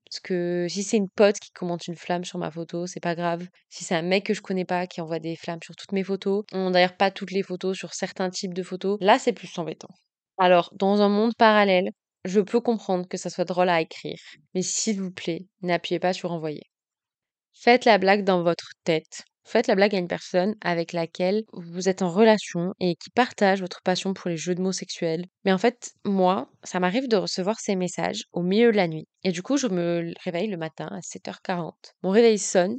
Parce 0.09 0.21
que 0.21 0.67
si 0.71 0.83
c'est 0.83 0.97
une 0.97 1.11
pote 1.11 1.39
qui 1.39 1.51
commente 1.51 1.87
une 1.87 1.97
flamme 1.97 2.25
sur 2.25 2.39
ma 2.39 2.51
photo, 2.51 2.87
c'est 2.87 3.01
pas 3.01 3.15
grave. 3.15 3.47
Si 3.69 3.85
c'est 3.85 3.95
un 3.95 4.03
mec 4.03 4.25
que 4.25 4.33
je 4.33 4.41
connais 4.41 4.65
pas 4.65 4.87
qui 4.87 5.03
envoie 5.03 5.19
des 5.19 5.37
flammes 5.37 5.63
sur 5.63 5.77
toutes 5.77 5.93
mes 5.93 6.03
photos, 6.03 6.45
d'ailleurs 6.53 6.97
pas 6.97 7.11
toutes 7.11 7.33
les 7.33 7.43
photos, 7.43 7.77
sur 7.77 7.93
certains 7.93 8.31
types 8.31 8.55
de 8.55 8.63
photos, 8.63 8.97
là 9.03 9.19
c'est 9.19 9.35
plus 9.35 9.51
embêtant. 9.59 9.91
Alors, 10.39 10.73
dans 10.77 11.03
un 11.03 11.09
monde 11.09 11.33
parallèle, 11.37 11.91
je 12.29 12.41
peux 12.41 12.61
comprendre 12.61 13.09
que 13.09 13.17
ça 13.17 13.31
soit 13.31 13.45
drôle 13.45 13.69
à 13.69 13.81
écrire, 13.81 14.21
mais 14.55 14.63
s'il 14.63 15.01
vous 15.01 15.11
plaît, 15.11 15.47
n'appuyez 15.63 15.99
pas 15.99 16.13
sur 16.13 16.33
envoyer. 16.33 16.63
Faites 17.53 17.85
la 17.85 17.99
blague 17.99 18.25
dans 18.25 18.43
votre 18.43 18.73
tête 18.85 19.25
Faites 19.49 19.67
la 19.67 19.77
blague 19.77 19.95
à 19.95 19.99
une 19.99 20.09
personne 20.09 20.57
avec 20.61 20.93
laquelle 20.93 21.43
vous 21.55 21.89
êtes 21.89 22.03
en 22.03 22.11
relation 22.11 22.75
et 22.81 22.97
qui 22.97 23.09
partage 23.09 23.63
votre 23.63 23.81
passion 23.83 24.13
pour 24.13 24.29
les 24.29 24.37
jeux 24.37 24.55
de 24.55 24.61
mots 24.61 24.73
sexuels. 24.73 25.25
Mais 25.47 25.53
en 25.53 25.57
fait, 25.57 25.93
moi, 26.05 26.51
ça 26.65 26.81
m'arrive 26.81 27.09
de 27.09 27.17
recevoir 27.17 27.59
ces 27.59 27.75
messages 27.75 28.25
au 28.33 28.43
milieu 28.43 28.71
de 28.73 28.77
la 28.77 28.89
nuit. 28.89 29.09
Et 29.25 29.33
du 29.33 29.43
coup, 29.43 29.57
je 29.57 29.67
me 29.67 30.13
réveille 30.23 30.49
le 30.49 30.59
matin 30.59 30.91
à 30.93 31.01
7h40. 31.01 31.73
Mon 32.03 32.11
réveil 32.11 32.39
sonne 32.39 32.77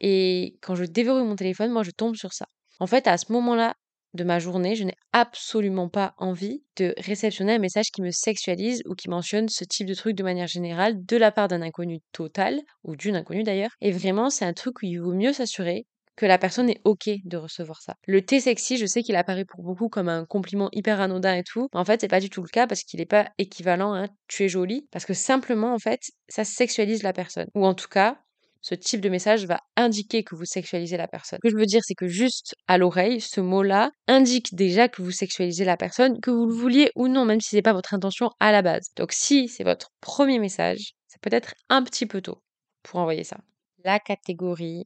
et 0.00 0.56
quand 0.62 0.76
je 0.76 0.84
déverrouille 0.84 1.26
mon 1.26 1.34
téléphone, 1.34 1.72
moi, 1.72 1.82
je 1.82 1.90
tombe 1.90 2.14
sur 2.14 2.32
ça. 2.32 2.46
En 2.78 2.86
fait, 2.86 3.08
à 3.08 3.18
ce 3.18 3.32
moment-là, 3.32 3.74
de 4.16 4.24
ma 4.24 4.38
journée, 4.38 4.74
je 4.74 4.84
n'ai 4.84 4.96
absolument 5.12 5.88
pas 5.88 6.14
envie 6.18 6.62
de 6.76 6.94
réceptionner 6.98 7.54
un 7.54 7.58
message 7.58 7.90
qui 7.92 8.02
me 8.02 8.10
sexualise 8.10 8.82
ou 8.86 8.94
qui 8.94 9.08
mentionne 9.08 9.48
ce 9.48 9.64
type 9.64 9.86
de 9.86 9.94
truc 9.94 10.16
de 10.16 10.22
manière 10.22 10.46
générale 10.48 11.04
de 11.04 11.16
la 11.16 11.30
part 11.30 11.48
d'un 11.48 11.62
inconnu 11.62 12.00
total 12.12 12.60
ou 12.82 12.96
d'une 12.96 13.16
inconnue 13.16 13.44
d'ailleurs. 13.44 13.70
Et 13.80 13.92
vraiment, 13.92 14.30
c'est 14.30 14.44
un 14.44 14.52
truc 14.52 14.82
où 14.82 14.86
il 14.86 14.96
vaut 14.96 15.14
mieux 15.14 15.32
s'assurer 15.32 15.86
que 16.16 16.26
la 16.26 16.38
personne 16.38 16.70
est 16.70 16.80
ok 16.84 17.10
de 17.24 17.36
recevoir 17.36 17.80
ça. 17.82 17.94
Le 18.06 18.24
thé 18.24 18.40
sexy, 18.40 18.78
je 18.78 18.86
sais 18.86 19.02
qu'il 19.02 19.16
apparaît 19.16 19.44
pour 19.44 19.62
beaucoup 19.62 19.88
comme 19.88 20.08
un 20.08 20.24
compliment 20.24 20.70
hyper 20.72 21.00
anodin 21.00 21.34
et 21.34 21.44
tout, 21.44 21.68
mais 21.72 21.80
en 21.80 21.84
fait 21.84 22.00
c'est 22.00 22.08
pas 22.08 22.20
du 22.20 22.30
tout 22.30 22.42
le 22.42 22.48
cas 22.48 22.66
parce 22.66 22.82
qu'il 22.82 23.00
n'est 23.00 23.06
pas 23.06 23.28
équivalent 23.38 23.94
à 23.94 24.06
tu 24.26 24.44
es 24.44 24.48
jolie, 24.48 24.88
parce 24.90 25.04
que 25.04 25.14
simplement 25.14 25.74
en 25.74 25.78
fait 25.78 26.00
ça 26.28 26.44
sexualise 26.44 27.02
la 27.02 27.12
personne. 27.12 27.48
Ou 27.54 27.66
en 27.66 27.74
tout 27.74 27.88
cas, 27.88 28.18
ce 28.60 28.74
type 28.74 29.00
de 29.00 29.08
message 29.08 29.46
va 29.46 29.60
indiquer 29.76 30.24
que 30.24 30.34
vous 30.34 30.44
sexualisez 30.44 30.96
la 30.96 31.08
personne. 31.08 31.38
Ce 31.42 31.48
que 31.48 31.52
je 31.52 31.58
veux 31.58 31.66
dire, 31.66 31.82
c'est 31.84 31.94
que 31.94 32.08
juste 32.08 32.54
à 32.66 32.78
l'oreille, 32.78 33.20
ce 33.20 33.40
mot-là 33.40 33.90
indique 34.08 34.54
déjà 34.54 34.88
que 34.88 35.02
vous 35.02 35.10
sexualisez 35.10 35.64
la 35.64 35.76
personne, 35.76 36.20
que 36.20 36.30
vous 36.30 36.46
le 36.46 36.54
vouliez 36.54 36.90
ou 36.96 37.08
non, 37.08 37.24
même 37.24 37.40
si 37.40 37.50
ce 37.50 37.56
n'est 37.56 37.62
pas 37.62 37.72
votre 37.72 37.94
intention 37.94 38.30
à 38.40 38.52
la 38.52 38.62
base. 38.62 38.88
Donc 38.96 39.12
si 39.12 39.48
c'est 39.48 39.64
votre 39.64 39.90
premier 40.00 40.38
message, 40.38 40.94
c'est 41.06 41.20
peut-être 41.20 41.54
un 41.68 41.82
petit 41.82 42.06
peu 42.06 42.20
tôt 42.20 42.42
pour 42.82 43.00
envoyer 43.00 43.24
ça. 43.24 43.38
La 43.84 44.00
catégorie 44.00 44.84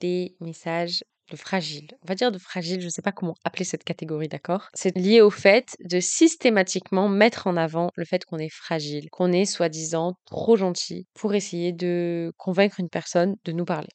des 0.00 0.36
messages 0.40 1.02
fragile. 1.36 1.88
On 2.02 2.06
va 2.06 2.14
dire 2.14 2.32
de 2.32 2.38
fragile, 2.38 2.80
je 2.80 2.86
ne 2.86 2.90
sais 2.90 3.02
pas 3.02 3.12
comment 3.12 3.34
appeler 3.44 3.64
cette 3.64 3.84
catégorie, 3.84 4.28
d'accord? 4.28 4.68
C'est 4.74 4.96
lié 4.96 5.20
au 5.20 5.30
fait 5.30 5.76
de 5.84 6.00
systématiquement 6.00 7.08
mettre 7.08 7.46
en 7.46 7.56
avant 7.56 7.90
le 7.96 8.04
fait 8.04 8.24
qu'on 8.24 8.38
est 8.38 8.52
fragile, 8.52 9.08
qu'on 9.10 9.32
est 9.32 9.44
soi-disant 9.44 10.14
trop 10.26 10.56
gentil 10.56 11.06
pour 11.14 11.34
essayer 11.34 11.72
de 11.72 12.32
convaincre 12.36 12.80
une 12.80 12.88
personne 12.88 13.36
de 13.44 13.52
nous 13.52 13.64
parler. 13.64 13.88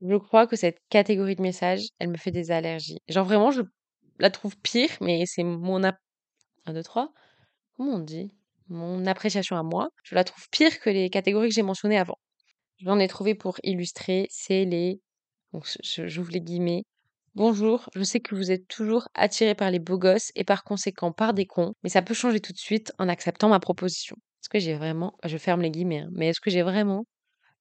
Je 0.00 0.16
crois 0.16 0.46
que 0.46 0.56
cette 0.56 0.78
catégorie 0.90 1.36
de 1.36 1.42
messages, 1.42 1.88
elle 1.98 2.10
me 2.10 2.16
fait 2.16 2.30
des 2.30 2.50
allergies. 2.50 2.98
Genre 3.08 3.24
vraiment, 3.24 3.50
je 3.50 3.62
la 4.18 4.30
trouve 4.30 4.56
pire, 4.58 4.90
mais 5.00 5.24
c'est 5.26 5.44
mon... 5.44 5.82
Ap... 5.82 5.96
1, 6.66 6.74
2, 6.74 6.82
3 6.82 7.12
Comment 7.76 7.94
on 7.94 7.98
dit? 7.98 8.30
Mon 8.68 9.06
appréciation 9.06 9.56
à 9.56 9.62
moi. 9.62 9.88
Je 10.04 10.14
la 10.14 10.24
trouve 10.24 10.48
pire 10.50 10.80
que 10.80 10.90
les 10.90 11.10
catégories 11.10 11.48
que 11.48 11.54
j'ai 11.54 11.62
mentionnées 11.62 11.98
avant. 11.98 12.18
J'en 12.78 12.98
ai 12.98 13.08
trouvé 13.08 13.34
pour 13.34 13.58
illustrer, 13.62 14.26
c'est 14.30 14.64
les 14.64 15.00
donc 15.54 15.66
j'ouvre 15.82 16.32
les 16.32 16.40
guillemets. 16.40 16.82
Bonjour, 17.34 17.88
je 17.94 18.02
sais 18.02 18.20
que 18.20 18.34
vous 18.34 18.50
êtes 18.50 18.68
toujours 18.68 19.08
attiré 19.14 19.54
par 19.54 19.70
les 19.70 19.78
beaux 19.78 19.98
gosses 19.98 20.30
et 20.34 20.44
par 20.44 20.64
conséquent 20.64 21.12
par 21.12 21.32
des 21.34 21.46
cons, 21.46 21.74
mais 21.82 21.88
ça 21.90 22.02
peut 22.02 22.14
changer 22.14 22.40
tout 22.40 22.52
de 22.52 22.58
suite 22.58 22.92
en 22.98 23.08
acceptant 23.08 23.48
ma 23.48 23.60
proposition. 23.60 24.16
Est-ce 24.42 24.48
que 24.50 24.58
j'ai 24.58 24.74
vraiment, 24.74 25.16
je 25.24 25.38
ferme 25.38 25.62
les 25.62 25.70
guillemets, 25.70 26.00
hein, 26.00 26.10
mais 26.12 26.28
est-ce 26.28 26.40
que 26.40 26.50
j'ai 26.50 26.62
vraiment 26.62 27.06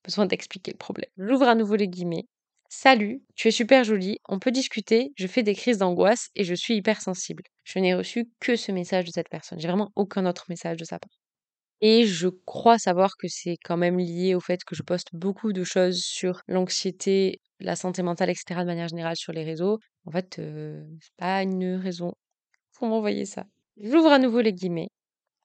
besoin 0.04 0.26
d'expliquer 0.28 0.72
le 0.72 0.78
problème? 0.78 1.10
J'ouvre 1.18 1.48
à 1.48 1.56
nouveau 1.56 1.76
les 1.76 1.88
guillemets. 1.90 2.26
Salut, 2.70 3.24
tu 3.36 3.50
es 3.50 3.52
super 3.52 3.84
jolie, 3.86 4.20
on 4.30 4.40
peut 4.40 4.52
discuter, 4.52 5.12
je 5.18 5.28
fais 5.28 5.44
des 5.44 5.56
crises 5.56 5.80
d'angoisse 5.80 6.30
et 6.36 6.44
je 6.46 6.56
suis 6.56 6.76
hypersensible. 6.76 7.44
Je 7.66 7.80
n'ai 7.80 7.96
reçu 7.96 8.32
que 8.42 8.56
ce 8.58 8.72
message 8.74 9.06
de 9.06 9.12
cette 9.12 9.30
personne, 9.30 9.60
j'ai 9.60 9.68
vraiment 9.70 9.92
aucun 9.96 10.26
autre 10.28 10.46
message 10.50 10.78
de 10.78 10.86
sa 10.86 11.00
part. 11.00 11.12
Et 11.82 12.06
je 12.06 12.30
crois 12.30 12.80
savoir 12.80 13.12
que 13.18 13.28
c'est 13.28 13.58
quand 13.64 13.78
même 13.78 14.00
lié 14.00 14.36
au 14.36 14.40
fait 14.40 14.64
que 14.64 14.76
je 14.76 14.84
poste 14.84 15.10
beaucoup 15.14 15.54
de 15.54 15.64
choses 15.64 16.00
sur 16.02 16.42
l'anxiété, 16.48 17.42
la 17.64 17.76
santé 17.76 18.04
mentale, 18.04 18.30
etc. 18.30 18.62
de 18.62 18.68
manière 18.68 18.88
générale 18.88 19.16
sur 19.16 19.34
les 19.34 19.44
réseaux. 19.44 19.80
En 20.06 20.12
fait, 20.12 20.40
euh, 20.40 20.84
c'est 21.02 21.16
pas 21.18 21.42
une 21.42 21.76
raison 21.76 22.14
pour 22.74 22.88
m'envoyer 22.88 23.26
ça. 23.26 23.46
J'ouvre 23.82 24.12
à 24.12 24.20
nouveau 24.20 24.42
les 24.42 24.54
guillemets. 24.54 24.90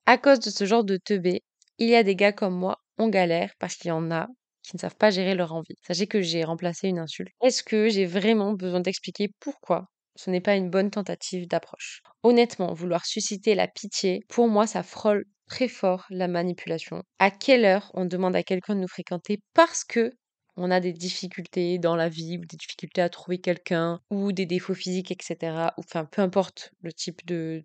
À 0.06 0.18
cause 0.18 0.40
de 0.40 0.50
ce 0.50 0.64
genre 0.64 0.84
de 0.84 0.96
teubé, 0.96 1.42
il 1.78 1.88
y 1.88 1.94
a 1.94 2.02
des 2.02 2.16
gars 2.16 2.32
comme 2.32 2.54
moi, 2.54 2.78
on 2.98 3.08
galère 3.08 3.52
parce 3.58 3.76
qu'il 3.76 3.88
y 3.88 3.92
en 3.92 4.10
a 4.10 4.28
qui 4.62 4.76
ne 4.76 4.80
savent 4.80 4.96
pas 4.96 5.10
gérer 5.10 5.34
leur 5.34 5.54
envie. 5.54 5.76
Sachez 5.86 6.06
que 6.06 6.20
j'ai 6.20 6.44
remplacé 6.44 6.88
une 6.88 6.98
insulte. 6.98 7.32
Est-ce 7.42 7.62
que 7.62 7.88
j'ai 7.88 8.04
vraiment 8.04 8.52
besoin 8.52 8.80
d'expliquer 8.80 9.30
pourquoi 9.40 9.86
ce 10.16 10.30
n'est 10.30 10.40
pas 10.40 10.56
une 10.56 10.68
bonne 10.68 10.90
tentative 10.90 11.46
d'approche? 11.46 12.02
Honnêtement, 12.22 12.74
vouloir 12.74 13.06
susciter 13.06 13.54
la 13.54 13.68
pitié, 13.68 14.20
pour 14.28 14.48
moi, 14.48 14.66
ça 14.66 14.82
frôle 14.82 15.24
très 15.48 15.68
fort 15.68 16.04
la 16.10 16.28
manipulation. 16.28 17.02
À 17.18 17.30
quelle 17.30 17.64
heure 17.64 17.90
on 17.94 18.04
demande 18.04 18.36
à 18.36 18.42
quelqu'un 18.42 18.74
de 18.74 18.80
nous 18.80 18.88
fréquenter 18.88 19.38
parce 19.54 19.84
que 19.84 20.12
on 20.58 20.70
a 20.70 20.80
des 20.80 20.92
difficultés 20.92 21.78
dans 21.78 21.96
la 21.96 22.08
vie 22.08 22.38
ou 22.38 22.44
des 22.44 22.56
difficultés 22.56 23.00
à 23.00 23.08
trouver 23.08 23.38
quelqu'un 23.38 24.00
ou 24.10 24.32
des 24.32 24.46
défauts 24.46 24.74
physiques, 24.74 25.10
etc. 25.10 25.72
Ou 25.78 25.80
enfin, 25.80 26.04
peu 26.04 26.22
importe 26.22 26.72
le 26.82 26.92
type 26.92 27.24
de 27.26 27.64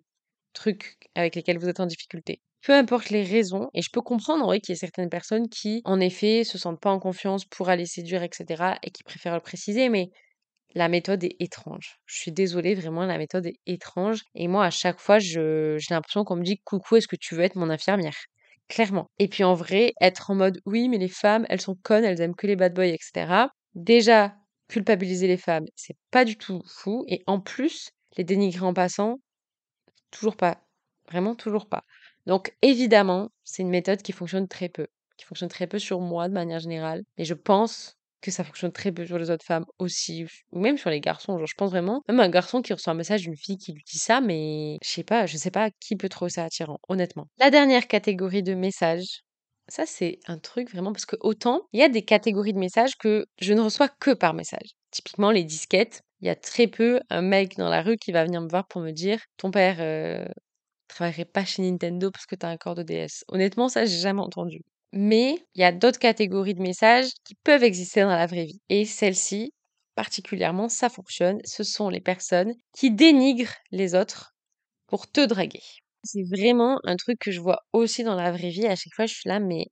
trucs 0.52 0.98
avec 1.14 1.34
lesquels 1.34 1.58
vous 1.58 1.68
êtes 1.68 1.80
en 1.80 1.86
difficulté. 1.86 2.40
Peu 2.62 2.72
importe 2.72 3.10
les 3.10 3.24
raisons, 3.24 3.68
et 3.74 3.82
je 3.82 3.90
peux 3.92 4.00
comprendre 4.00 4.48
oui, 4.48 4.60
qu'il 4.60 4.72
y 4.72 4.74
ait 4.74 4.78
certaines 4.78 5.10
personnes 5.10 5.48
qui, 5.48 5.82
en 5.84 6.00
effet, 6.00 6.44
se 6.44 6.56
sentent 6.56 6.80
pas 6.80 6.90
en 6.90 6.98
confiance 6.98 7.44
pour 7.44 7.68
aller 7.68 7.84
séduire, 7.86 8.22
etc., 8.22 8.78
et 8.82 8.90
qui 8.90 9.02
préfèrent 9.02 9.34
le 9.34 9.40
préciser, 9.40 9.90
mais 9.90 10.10
la 10.74 10.88
méthode 10.88 11.24
est 11.24 11.36
étrange. 11.40 11.98
Je 12.06 12.16
suis 12.20 12.32
désolée, 12.32 12.74
vraiment, 12.74 13.06
la 13.06 13.18
méthode 13.18 13.46
est 13.46 13.60
étrange. 13.66 14.22
Et 14.34 14.48
moi, 14.48 14.64
à 14.66 14.70
chaque 14.70 15.00
fois, 15.00 15.18
j'ai 15.18 15.40
l'impression 15.90 16.24
qu'on 16.24 16.36
me 16.36 16.44
dit 16.44 16.58
Coucou, 16.64 16.96
est-ce 16.96 17.08
que 17.08 17.16
tu 17.16 17.34
veux 17.34 17.42
être 17.42 17.56
mon 17.56 17.70
infirmière? 17.70 18.16
Clairement. 18.68 19.10
Et 19.18 19.28
puis 19.28 19.44
en 19.44 19.54
vrai, 19.54 19.92
être 20.00 20.30
en 20.30 20.34
mode 20.34 20.60
Oui, 20.66 20.88
mais 20.88 20.98
les 20.98 21.08
femmes, 21.08 21.44
elles 21.48 21.60
sont 21.60 21.76
connes, 21.82 22.04
elles 22.04 22.20
aiment 22.20 22.34
que 22.34 22.46
les 22.46 22.56
bad 22.56 22.74
boys, 22.74 22.86
etc. 22.86 23.50
Déjà, 23.74 24.34
culpabiliser 24.68 25.26
les 25.26 25.36
femmes, 25.36 25.66
c'est 25.76 25.96
pas 26.10 26.24
du 26.24 26.36
tout 26.38 26.62
fou. 26.66 27.04
Et 27.08 27.22
en 27.26 27.40
plus, 27.40 27.90
les 28.16 28.24
dénigrer 28.24 28.64
en 28.64 28.72
passant, 28.74 29.20
toujours 30.10 30.36
pas. 30.36 30.62
Vraiment, 31.08 31.34
toujours 31.36 31.68
pas. 31.68 31.82
Donc, 32.26 32.54
évidemment, 32.62 33.30
c'est 33.44 33.62
une 33.62 33.70
méthode 33.70 34.02
qui 34.02 34.12
fonctionne 34.12 34.48
très 34.48 34.68
peu. 34.70 34.86
Qui 35.18 35.26
fonctionne 35.26 35.50
très 35.50 35.66
peu 35.68 35.78
sur 35.80 36.00
moi 36.00 36.28
de 36.28 36.34
manière 36.34 36.60
générale. 36.60 37.04
Mais 37.18 37.24
je 37.24 37.34
pense 37.34 37.96
que 38.24 38.30
ça 38.30 38.42
fonctionne 38.42 38.72
très 38.72 38.90
peu 38.90 39.04
sur 39.04 39.18
les 39.18 39.30
autres 39.30 39.44
femmes 39.44 39.66
aussi, 39.78 40.26
ou 40.50 40.58
même 40.58 40.78
sur 40.78 40.88
les 40.88 41.00
garçons. 41.00 41.36
Genre, 41.36 41.46
je 41.46 41.54
pense 41.54 41.70
vraiment, 41.70 42.02
même 42.08 42.20
un 42.20 42.30
garçon 42.30 42.62
qui 42.62 42.72
reçoit 42.72 42.92
un 42.94 42.96
message 42.96 43.22
d'une 43.22 43.36
fille 43.36 43.58
qui 43.58 43.72
lui 43.72 43.82
dit 43.86 43.98
ça, 43.98 44.22
mais 44.22 44.78
je 44.82 44.88
sais 44.88 45.04
pas, 45.04 45.26
je 45.26 45.36
sais 45.36 45.50
pas 45.50 45.68
qui 45.78 45.94
peut 45.96 46.08
trouver 46.08 46.30
ça 46.30 46.44
attirant, 46.44 46.78
honnêtement. 46.88 47.26
La 47.38 47.50
dernière 47.50 47.86
catégorie 47.86 48.42
de 48.42 48.54
messages, 48.54 49.20
ça 49.68 49.84
c'est 49.86 50.20
un 50.26 50.38
truc 50.38 50.70
vraiment 50.70 50.92
parce 50.92 51.06
que 51.06 51.16
autant 51.20 51.62
il 51.72 51.80
y 51.80 51.82
a 51.82 51.88
des 51.88 52.02
catégories 52.04 52.52
de 52.52 52.58
messages 52.58 52.96
que 52.98 53.26
je 53.40 53.52
ne 53.52 53.60
reçois 53.60 53.88
que 53.88 54.12
par 54.12 54.34
message. 54.34 54.70
Typiquement 54.90 55.30
les 55.30 55.44
disquettes, 55.44 56.00
il 56.20 56.26
y 56.26 56.30
a 56.30 56.36
très 56.36 56.66
peu 56.66 57.00
un 57.10 57.22
mec 57.22 57.56
dans 57.56 57.68
la 57.68 57.82
rue 57.82 57.96
qui 57.96 58.12
va 58.12 58.24
venir 58.24 58.40
me 58.40 58.48
voir 58.48 58.66
pour 58.68 58.80
me 58.80 58.90
dire 58.90 59.20
ton 59.36 59.50
père 59.50 59.76
euh, 59.80 60.24
travaillerait 60.88 61.24
pas 61.26 61.44
chez 61.44 61.62
Nintendo 61.62 62.10
parce 62.10 62.26
que 62.26 62.36
t'as 62.36 62.48
un 62.48 62.56
corps 62.56 62.74
de 62.74 62.82
DS. 62.82 63.24
Honnêtement, 63.28 63.68
ça 63.68 63.84
j'ai 63.84 63.98
jamais 63.98 64.22
entendu. 64.22 64.62
Mais 64.96 65.36
il 65.54 65.60
y 65.60 65.64
a 65.64 65.72
d'autres 65.72 65.98
catégories 65.98 66.54
de 66.54 66.62
messages 66.62 67.10
qui 67.24 67.34
peuvent 67.34 67.64
exister 67.64 68.02
dans 68.02 68.08
la 68.16 68.26
vraie 68.26 68.44
vie. 68.44 68.60
Et 68.68 68.84
celle-ci, 68.84 69.52
particulièrement, 69.96 70.68
ça 70.68 70.88
fonctionne. 70.88 71.38
Ce 71.44 71.64
sont 71.64 71.88
les 71.88 72.00
personnes 72.00 72.54
qui 72.72 72.90
dénigrent 72.92 73.54
les 73.72 73.94
autres 73.94 74.34
pour 74.86 75.10
te 75.10 75.24
draguer. 75.26 75.62
C'est 76.04 76.24
vraiment 76.30 76.80
un 76.84 76.96
truc 76.96 77.18
que 77.18 77.32
je 77.32 77.40
vois 77.40 77.60
aussi 77.72 78.04
dans 78.04 78.14
la 78.16 78.32
vraie 78.32 78.50
vie. 78.50 78.66
À 78.66 78.76
chaque 78.76 78.94
fois, 78.94 79.06
je 79.06 79.14
suis 79.14 79.28
là, 79.28 79.40
mais 79.40 79.66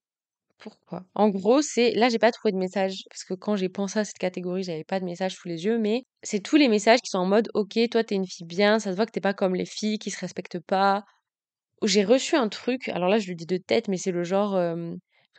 pourquoi? 0.58 1.04
En 1.14 1.28
gros, 1.28 1.62
c'est 1.62 1.92
là, 1.92 2.08
j'ai 2.08 2.18
pas 2.18 2.32
trouvé 2.32 2.52
de 2.52 2.58
message 2.58 3.02
parce 3.10 3.24
que 3.24 3.34
quand 3.34 3.56
j'ai 3.56 3.68
pensé 3.68 3.98
à 3.98 4.04
cette 4.04 4.18
catégorie, 4.18 4.62
j'avais 4.62 4.84
pas 4.84 5.00
de 5.00 5.04
message 5.04 5.34
sous 5.34 5.48
les 5.48 5.64
yeux, 5.64 5.78
mais 5.78 6.04
c'est 6.22 6.40
tous 6.40 6.56
les 6.56 6.68
messages 6.68 7.00
qui 7.00 7.10
sont 7.10 7.18
en 7.18 7.26
mode 7.26 7.48
OK, 7.54 7.78
toi 7.90 8.04
t'es 8.04 8.14
une 8.14 8.26
fille 8.26 8.46
bien, 8.46 8.78
ça 8.78 8.92
se 8.92 8.96
voit 8.96 9.06
que 9.06 9.12
t'es 9.12 9.20
pas 9.20 9.34
comme 9.34 9.54
les 9.56 9.66
filles 9.66 9.98
qui 9.98 10.10
se 10.10 10.20
respectent 10.20 10.60
pas. 10.60 11.04
J'ai 11.82 12.04
reçu 12.04 12.36
un 12.36 12.48
truc, 12.48 12.88
alors 12.88 13.08
là 13.08 13.18
je 13.18 13.28
le 13.28 13.34
dis 13.34 13.46
de 13.46 13.56
tête, 13.58 13.88
mais 13.88 13.96
c'est 13.98 14.12
le 14.12 14.24
genre 14.24 14.56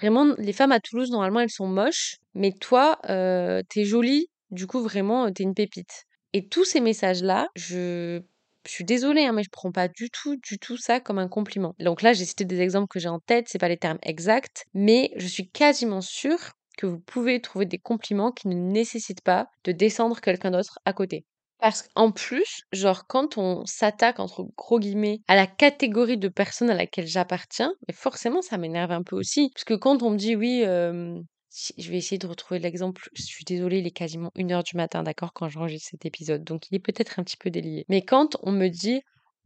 Vraiment, 0.04 0.36
les 0.38 0.52
femmes 0.52 0.74
à 0.74 0.82
Toulouse, 0.82 1.12
normalement, 1.12 1.40
elles 1.40 1.50
sont 1.50 1.68
moches, 1.68 2.18
mais 2.36 2.52
toi, 2.52 3.00
euh, 3.10 3.64
t'es 3.70 3.86
jolie, 3.86 4.28
du 4.52 4.68
coup, 4.68 4.82
vraiment, 4.82 5.32
t'es 5.32 5.44
une 5.44 5.54
pépite. 5.54 6.04
Et 6.34 6.48
tous 6.50 6.66
ces 6.66 6.82
messages-là, 6.82 7.48
je... 7.56 8.22
je 8.68 8.72
suis 8.72 8.84
désolée, 8.84 9.24
hein, 9.24 9.32
mais 9.32 9.44
je 9.44 9.50
prends 9.50 9.72
pas 9.72 9.88
du 9.88 10.10
tout, 10.10 10.36
du 10.36 10.60
tout 10.60 10.76
ça 10.76 11.00
comme 11.00 11.20
un 11.20 11.30
compliment. 11.30 11.74
Donc 11.80 12.02
là, 12.02 12.12
j'ai 12.12 12.26
cité 12.26 12.44
des 12.44 12.60
exemples 12.60 12.90
que 12.90 13.00
j'ai 13.00 13.08
en 13.08 13.20
tête, 13.20 13.48
c'est 13.48 13.60
pas 13.60 13.70
les 13.70 13.78
termes 13.78 14.00
exacts, 14.04 14.66
mais 14.74 15.12
je 15.16 15.28
suis 15.28 15.50
quasiment 15.50 16.02
sûre 16.02 16.52
que 16.78 16.86
vous 16.86 17.00
pouvez 17.00 17.40
trouver 17.42 17.66
des 17.66 17.80
compliments 17.80 18.34
qui 18.34 18.50
ne 18.50 18.56
nécessitent 18.56 19.22
pas 19.22 19.48
de 19.64 19.72
descendre 19.72 20.20
quelqu'un 20.20 20.52
d'autre 20.52 20.80
à 20.86 20.92
côté. 20.94 21.26
Parce 21.60 21.84
qu'en 21.84 22.12
plus, 22.12 22.64
genre, 22.74 23.08
quand 23.08 23.38
on 23.38 23.66
s'attaque, 23.66 24.20
entre 24.20 24.46
gros 24.58 24.80
guillemets, 24.80 25.22
à 25.28 25.36
la 25.36 25.48
catégorie 25.48 26.18
de 26.18 26.28
personnes 26.28 26.70
à 26.70 26.76
laquelle 26.76 27.08
j'appartiens, 27.08 27.74
mais 27.88 27.94
forcément, 27.94 28.42
ça 28.42 28.58
m'énerve 28.58 28.92
un 28.92 29.04
peu 29.04 29.16
aussi. 29.16 29.50
Parce 29.54 29.64
que 29.64 29.74
quand 29.74 30.04
on 30.04 30.10
me 30.10 30.18
dit, 30.18 30.36
oui, 30.36 30.64
je 30.66 31.92
vais 31.92 31.98
essayer 31.98 32.18
de 32.18 32.28
retrouver 32.28 32.60
l'exemple, 32.60 33.08
je 33.14 33.22
suis 33.22 33.46
désolée, 33.46 33.80
il 33.80 33.88
est 33.88 33.92
quasiment 33.92 34.32
1h 34.36 34.64
du 34.64 34.76
matin, 34.76 35.04
d'accord, 35.04 35.32
quand 35.34 35.48
j'enregistre 35.48 35.92
cet 35.92 36.06
épisode, 36.06 36.44
donc 36.44 36.64
il 36.70 36.76
est 36.76 36.80
peut-être 36.80 37.20
un 37.20 37.24
petit 37.24 37.38
peu 37.38 37.50
délié. 37.50 37.86
Mais 37.88 38.02
quand 38.02 38.36
on 38.42 38.52
me 38.52 38.68
dit, 38.68 39.02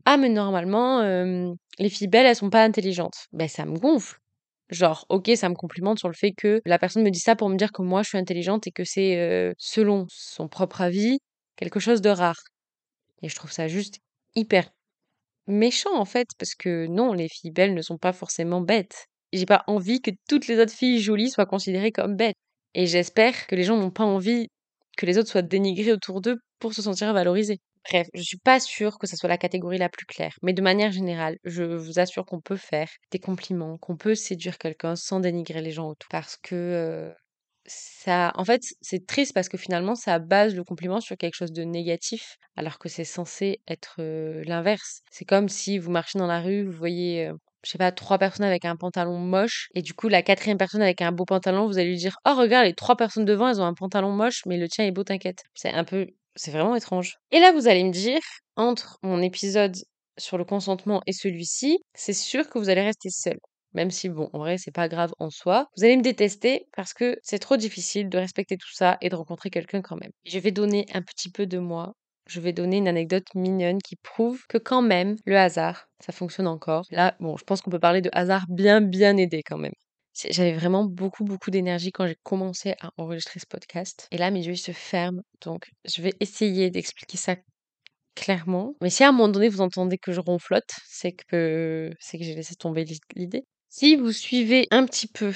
ah, 0.06 0.18
mais 0.18 0.30
normalement, 0.30 1.02
les 1.04 1.90
filles 1.90 2.08
belles, 2.08 2.26
elles 2.26 2.36
sont 2.36 2.50
pas 2.50 2.64
intelligentes, 2.64 3.28
ben 3.32 3.48
ça 3.48 3.66
me 3.66 3.78
gonfle. 3.78 4.18
Genre, 4.70 5.06
ok, 5.10 5.32
ça 5.36 5.48
me 5.50 5.56
complimente 5.56 6.00
sur 6.00 6.10
le 6.10 6.14
fait 6.14 6.32
que 6.32 6.62
la 6.66 6.80
personne 6.80 7.04
me 7.04 7.10
dit 7.12 7.20
ça 7.20 7.36
pour 7.36 7.48
me 7.48 7.56
dire 7.56 7.72
que 7.72 7.82
moi 7.82 8.04
je 8.04 8.10
suis 8.10 8.18
intelligente 8.18 8.68
et 8.68 8.72
que 8.72 8.84
c'est 8.84 9.54
selon 9.58 10.08
son 10.10 10.48
propre 10.48 10.82
avis 10.82 11.20
quelque 11.58 11.80
chose 11.80 12.02
de 12.02 12.10
rare. 12.10 12.42
Et 13.22 13.30
je 13.30 13.36
trouve 13.36 13.52
ça 13.52 13.68
juste 13.68 14.00
hyper 14.36 14.70
méchant 15.48 15.98
en 15.98 16.06
fait, 16.06 16.30
parce 16.38 16.56
que 16.56 16.88
non, 16.88 17.14
les 17.14 17.30
filles 17.30 17.52
belles 17.52 17.74
ne 17.74 17.82
sont 17.82 17.98
pas 17.98 18.14
forcément 18.14 18.62
bêtes. 18.62 19.08
J'ai 19.34 19.46
pas 19.46 19.64
envie 19.68 20.02
que 20.02 20.12
toutes 20.30 20.48
les 20.48 20.60
autres 20.60 20.74
filles 20.74 21.02
jolies 21.02 21.30
soient 21.30 21.46
considérées 21.46 21.92
comme 21.92 22.16
bêtes. 22.16 22.36
Et 22.74 22.86
j'espère 22.88 23.48
que 23.48 23.56
les 23.56 23.64
gens 23.64 23.78
n'ont 23.78 23.92
pas 23.92 24.04
envie 24.06 24.48
que 24.98 25.06
les 25.06 25.18
autres 25.18 25.30
soient 25.30 25.42
dénigrés 25.42 25.92
autour 25.94 26.22
d'eux 26.22 26.38
pour 26.60 26.74
se 26.74 26.82
sentir 26.82 27.14
valorisés. 27.14 27.60
Bref, 27.90 28.08
je 28.14 28.22
suis 28.22 28.38
pas 28.38 28.60
sûre 28.60 28.98
que 29.00 29.08
ce 29.08 29.16
soit 29.16 29.30
la 29.30 29.38
catégorie 29.38 29.78
la 29.78 29.90
plus 29.90 30.06
claire, 30.06 30.36
mais 30.44 30.54
de 30.54 30.62
manière 30.62 30.92
générale, 30.92 31.38
je 31.46 31.64
vous 31.64 32.00
assure 32.00 32.26
qu'on 32.26 32.42
peut 32.42 32.58
faire 32.58 32.90
des 33.12 33.20
compliments, 33.20 33.78
qu'on 33.78 33.96
peut 33.96 34.16
séduire 34.16 34.58
quelqu'un 34.58 34.96
sans 34.96 35.22
dénigrer 35.22 35.62
les 35.62 35.72
gens 35.72 35.88
autour. 35.90 36.10
Parce 36.10 36.38
que 36.38 36.56
euh, 36.56 37.14
ça, 37.68 38.32
en 38.36 38.46
fait, 38.46 38.62
c'est 38.82 39.06
triste 39.06 39.34
parce 39.34 39.50
que 39.50 39.58
finalement, 39.58 39.96
ça 39.96 40.20
base 40.20 40.56
le 40.56 40.64
compliment 40.64 41.02
sur 41.02 41.18
quelque 41.18 41.36
chose 41.36 41.52
de 41.52 41.64
négatif, 41.64 42.38
alors 42.56 42.80
que 42.80 42.90
c'est 42.90 43.04
censé 43.04 43.62
être 43.68 44.02
l'inverse. 44.44 45.02
C'est 45.12 45.26
comme 45.26 45.50
si 45.50 45.78
vous 45.78 45.92
marchez 45.92 46.18
dans 46.18 46.28
la 46.28 46.42
rue, 46.42 46.66
vous 46.66 46.78
voyez, 46.78 47.30
je 47.64 47.70
sais 47.70 47.78
pas, 47.78 47.92
trois 47.92 48.18
personnes 48.18 48.46
avec 48.46 48.66
un 48.66 48.78
pantalon 48.78 49.20
moche, 49.20 49.68
et 49.76 49.82
du 49.82 49.94
coup, 49.94 50.08
la 50.08 50.22
quatrième 50.24 50.58
personne 50.58 50.82
avec 50.82 51.02
un 51.02 51.12
beau 51.12 51.26
pantalon, 51.26 51.68
vous 51.68 51.78
allez 51.78 51.90
lui 51.90 51.98
dire, 51.98 52.18
oh 52.26 52.36
regarde, 52.36 52.66
les 52.66 52.74
trois 52.74 52.96
personnes 52.96 53.26
devant, 53.26 53.50
elles 53.50 53.62
ont 53.62 53.66
un 53.66 53.74
pantalon 53.74 54.12
moche, 54.12 54.44
mais 54.46 54.58
le 54.58 54.70
tien 54.70 54.86
est 54.86 54.92
beau, 54.92 55.04
t'inquiète. 55.04 55.44
C'est 55.54 55.72
un 55.72 55.84
peu, 55.84 56.08
c'est 56.36 56.52
vraiment 56.52 56.76
étrange. 56.76 57.18
Et 57.32 57.40
là, 57.40 57.52
vous 57.52 57.68
allez 57.68 57.84
me 57.84 57.92
dire, 57.92 58.22
entre 58.56 58.98
mon 59.04 59.22
épisode 59.22 59.76
sur 60.18 60.38
le 60.38 60.46
consentement 60.46 61.02
et 61.06 61.14
celui-ci, 61.14 61.80
c'est 61.94 62.14
sûr 62.14 62.50
que 62.50 62.58
vous 62.58 62.70
allez 62.70 62.82
rester 62.82 63.10
seul 63.10 63.38
même 63.74 63.92
si 63.92 64.10
bon, 64.10 64.30
en 64.34 64.40
vrai, 64.40 64.58
c'est 64.58 64.72
pas 64.72 64.88
grave 64.88 65.14
en 65.20 65.30
soi. 65.30 65.68
Vous 65.78 65.84
allez 65.84 65.98
me 65.98 66.02
détester 66.02 66.68
parce 66.76 66.94
que 66.94 67.18
c'est 67.24 67.40
trop 67.40 67.58
difficile 67.58 68.10
de 68.10 68.18
respecter 68.18 68.58
tout 68.58 68.72
ça 68.72 68.98
et 69.02 69.10
de 69.10 69.16
rencontrer 69.16 69.50
quelqu'un 69.50 69.82
quand 69.82 69.98
même. 69.98 70.12
Je 70.26 70.40
vais 70.40 70.52
donner 70.52 70.86
un 70.94 71.02
petit 71.02 71.30
peu 71.30 71.46
de 71.46 71.58
moi. 71.60 71.94
Je 72.28 72.42
vais 72.42 72.54
donner 72.54 72.78
une 72.78 72.88
anecdote 72.88 73.28
mignonne 73.36 73.82
qui 73.82 73.96
prouve 73.96 74.42
que 74.50 74.58
quand 74.58 74.82
même, 74.82 75.16
le 75.26 75.38
hasard, 75.38 75.88
ça 76.02 76.12
fonctionne 76.12 76.48
encore. 76.48 76.86
Là, 76.92 77.16
bon, 77.20 77.38
je 77.38 77.44
pense 77.46 77.62
qu'on 77.62 77.72
peut 77.72 77.80
parler 77.80 78.02
de 78.02 78.10
hasard 78.12 78.46
bien, 78.50 78.82
bien 78.82 79.16
aidé 79.16 79.44
quand 79.44 79.58
même. 79.58 79.74
J'avais 80.30 80.54
vraiment 80.54 80.84
beaucoup, 80.84 81.24
beaucoup 81.24 81.52
d'énergie 81.52 81.92
quand 81.92 82.08
j'ai 82.08 82.18
commencé 82.24 82.74
à 82.82 82.90
enregistrer 82.98 83.40
ce 83.40 83.46
podcast. 83.46 84.08
Et 84.12 84.18
là, 84.18 84.32
mes 84.32 84.46
yeux 84.46 84.56
se 84.56 84.72
ferment. 84.72 85.22
Donc, 85.42 85.70
je 85.86 86.02
vais 86.02 86.14
essayer 86.20 86.72
d'expliquer 86.72 87.18
ça 87.18 87.36
clairement. 88.18 88.74
Mais 88.82 88.90
si 88.90 89.04
à 89.04 89.10
un 89.10 89.12
moment 89.12 89.30
donné 89.30 89.48
vous 89.48 89.62
entendez 89.62 89.98
que 89.98 90.12
je 90.12 90.20
ronflote, 90.20 90.74
c'est 90.88 91.12
que 91.12 91.92
c'est 92.00 92.18
que 92.18 92.24
j'ai 92.24 92.36
laissé 92.36 92.56
tomber 92.56 92.86
l'idée. 93.16 93.46
Si 93.70 93.96
vous 93.96 94.12
suivez 94.12 94.68
un 94.72 94.86
petit 94.86 95.08
peu 95.08 95.34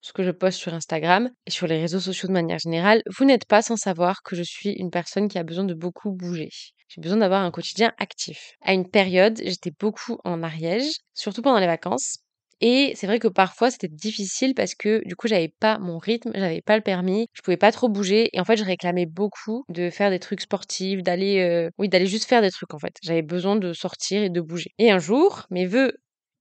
ce 0.00 0.12
que 0.12 0.22
je 0.22 0.30
poste 0.30 0.58
sur 0.58 0.74
Instagram 0.74 1.30
et 1.46 1.50
sur 1.50 1.66
les 1.66 1.80
réseaux 1.80 2.00
sociaux 2.00 2.28
de 2.28 2.32
manière 2.32 2.58
générale, 2.58 3.02
vous 3.18 3.24
n'êtes 3.24 3.46
pas 3.46 3.62
sans 3.62 3.76
savoir 3.76 4.22
que 4.22 4.36
je 4.36 4.42
suis 4.42 4.70
une 4.70 4.90
personne 4.90 5.28
qui 5.28 5.38
a 5.38 5.42
besoin 5.42 5.64
de 5.64 5.74
beaucoup 5.74 6.12
bouger. 6.12 6.50
J'ai 6.88 7.00
besoin 7.00 7.18
d'avoir 7.18 7.42
un 7.42 7.50
quotidien 7.50 7.92
actif. 7.98 8.52
À 8.62 8.74
une 8.74 8.88
période, 8.88 9.40
j'étais 9.42 9.72
beaucoup 9.78 10.18
en 10.24 10.42
Ariège, 10.42 10.90
surtout 11.14 11.40
pendant 11.42 11.58
les 11.58 11.66
vacances. 11.66 12.18
Et 12.60 12.92
c'est 12.94 13.08
vrai 13.08 13.18
que 13.18 13.26
parfois 13.26 13.70
c'était 13.72 13.88
difficile 13.88 14.54
parce 14.54 14.76
que 14.76 15.02
du 15.04 15.16
coup 15.16 15.26
j'avais 15.26 15.48
pas 15.48 15.78
mon 15.78 15.98
rythme, 15.98 16.30
j'avais 16.32 16.60
pas 16.60 16.76
le 16.76 16.82
permis, 16.82 17.26
je 17.32 17.42
pouvais 17.42 17.56
pas 17.56 17.72
trop 17.72 17.88
bouger 17.88 18.28
et 18.32 18.38
en 18.38 18.44
fait 18.44 18.56
je 18.56 18.62
réclamais 18.62 19.06
beaucoup 19.06 19.64
de 19.68 19.90
faire 19.90 20.10
des 20.10 20.20
trucs 20.20 20.42
sportifs, 20.42 21.02
d'aller 21.02 21.40
euh, 21.40 21.70
oui 21.78 21.88
d'aller 21.88 22.06
juste 22.06 22.28
faire 22.28 22.40
des 22.40 22.52
trucs 22.52 22.72
en 22.72 22.78
fait. 22.78 22.94
J'avais 23.02 23.22
besoin 23.22 23.56
de 23.56 23.72
sortir 23.72 24.22
et 24.22 24.30
de 24.30 24.40
bouger. 24.40 24.70
Et 24.78 24.92
un 24.92 25.00
jour 25.00 25.46
mes 25.50 25.66
vœux 25.66 25.96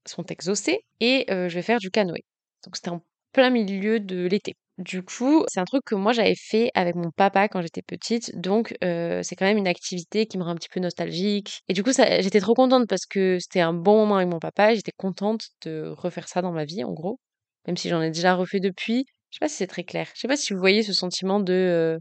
sont 0.08 0.25
exaucés 0.25 0.79
et 1.00 1.25
je 1.29 1.53
vais 1.53 1.62
faire 1.62 1.79
du 1.79 1.91
canoë. 1.91 2.24
Donc 2.65 2.75
c'était 2.75 2.89
en 2.89 3.01
plein 3.34 3.50
milieu 3.50 4.00
de 4.00 4.25
l'été. 4.27 4.53
Du 4.77 5.03
coup, 5.03 5.46
c'est 5.48 5.60
un 5.60 5.65
truc 5.65 5.84
que 5.86 5.96
moi 5.96 6.12
j'avais 6.12 6.36
fait 6.36 6.72
avec 6.74 6.96
mon 6.96 7.12
papa 7.12 7.48
quand 7.48 7.62
j'étais 7.62 7.84
petite, 7.84 8.36
donc 8.39 8.75
c'est 8.81 9.36
quand 9.38 9.46
même 9.46 9.58
une 9.58 9.67
activité 9.67 10.25
qui 10.25 10.38
me 10.38 10.43
rend 10.43 10.51
un 10.51 10.55
petit 10.55 10.70
peu 10.70 10.79
nostalgique. 10.79 11.62
Et 11.67 11.74
du 11.74 11.84
coup, 11.84 11.91
j'étais 11.93 12.39
trop 12.39 12.53
contente 12.53 12.88
parce 12.88 13.05
que 13.05 13.38
c'était 13.39 13.62
un 13.62 13.74
bon 13.74 13.98
moment 13.98 14.17
avec 14.17 14.29
mon 14.29 14.39
papa 14.39 14.72
et 14.72 14.75
j'étais 14.75 14.93
contente 14.98 15.50
de 15.65 15.93
refaire 15.96 16.27
ça 16.27 16.41
dans 16.41 16.51
ma 16.51 16.65
vie, 16.65 16.84
en 16.84 16.93
gros. 16.93 17.20
Même 17.67 17.77
si 17.77 17.89
j'en 17.89 18.01
ai 18.01 18.10
déjà 18.10 18.34
refait 18.34 18.60
depuis. 18.60 19.05
Je 19.29 19.38
sais 19.38 19.39
pas 19.39 19.48
si 19.48 19.55
c'est 19.55 19.67
très 19.67 19.84
clair. 19.84 20.10
Je 20.15 20.22
sais 20.22 20.27
pas 20.27 20.36
si 20.36 20.53
vous 20.53 20.60
voyez 20.60 20.84
ce 20.84 20.93
sentiment 20.93 21.39
de 21.39 22.00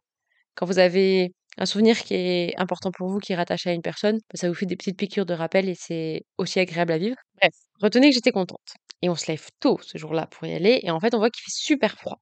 quand 0.55 0.67
vous 0.67 0.79
avez 0.79 1.33
un 1.59 1.67
souvenir 1.67 1.99
qui 2.03 2.15
est 2.15 2.55
important 2.59 2.91
pour 2.93 3.09
vous, 3.09 3.19
qui 3.19 3.33
est 3.33 3.37
rattaché 3.37 3.71
à 3.71 3.73
une 3.75 3.83
personne, 3.83 4.17
bah, 4.19 4.37
ça 4.37 4.49
vous 4.49 4.55
fait 4.55 4.67
des 4.67 4.77
petites 4.77 4.99
piqûres 4.99 5.27
de 5.27 5.35
rappel 5.35 5.69
et 5.69 5.75
c'est 5.77 6.23
aussi 6.39 6.61
agréable 6.61 6.93
à 6.93 6.99
vivre. 6.99 7.17
Bref, 7.41 7.53
retenez 7.81 8.09
que 8.11 8.15
j'étais 8.15 8.33
contente. 8.33 8.75
Et 9.03 9.09
on 9.09 9.17
se 9.17 9.27
lève 9.31 9.47
tôt 9.61 9.79
ce 9.83 9.99
jour-là 9.99 10.27
pour 10.29 10.47
y 10.47 10.55
aller, 10.55 10.81
et 10.83 10.91
en 10.91 11.01
fait, 11.01 11.15
on 11.15 11.19
voit 11.19 11.31
qu'il 11.31 11.43
fait 11.43 11.51
super 11.53 11.95
froid. 11.97 12.21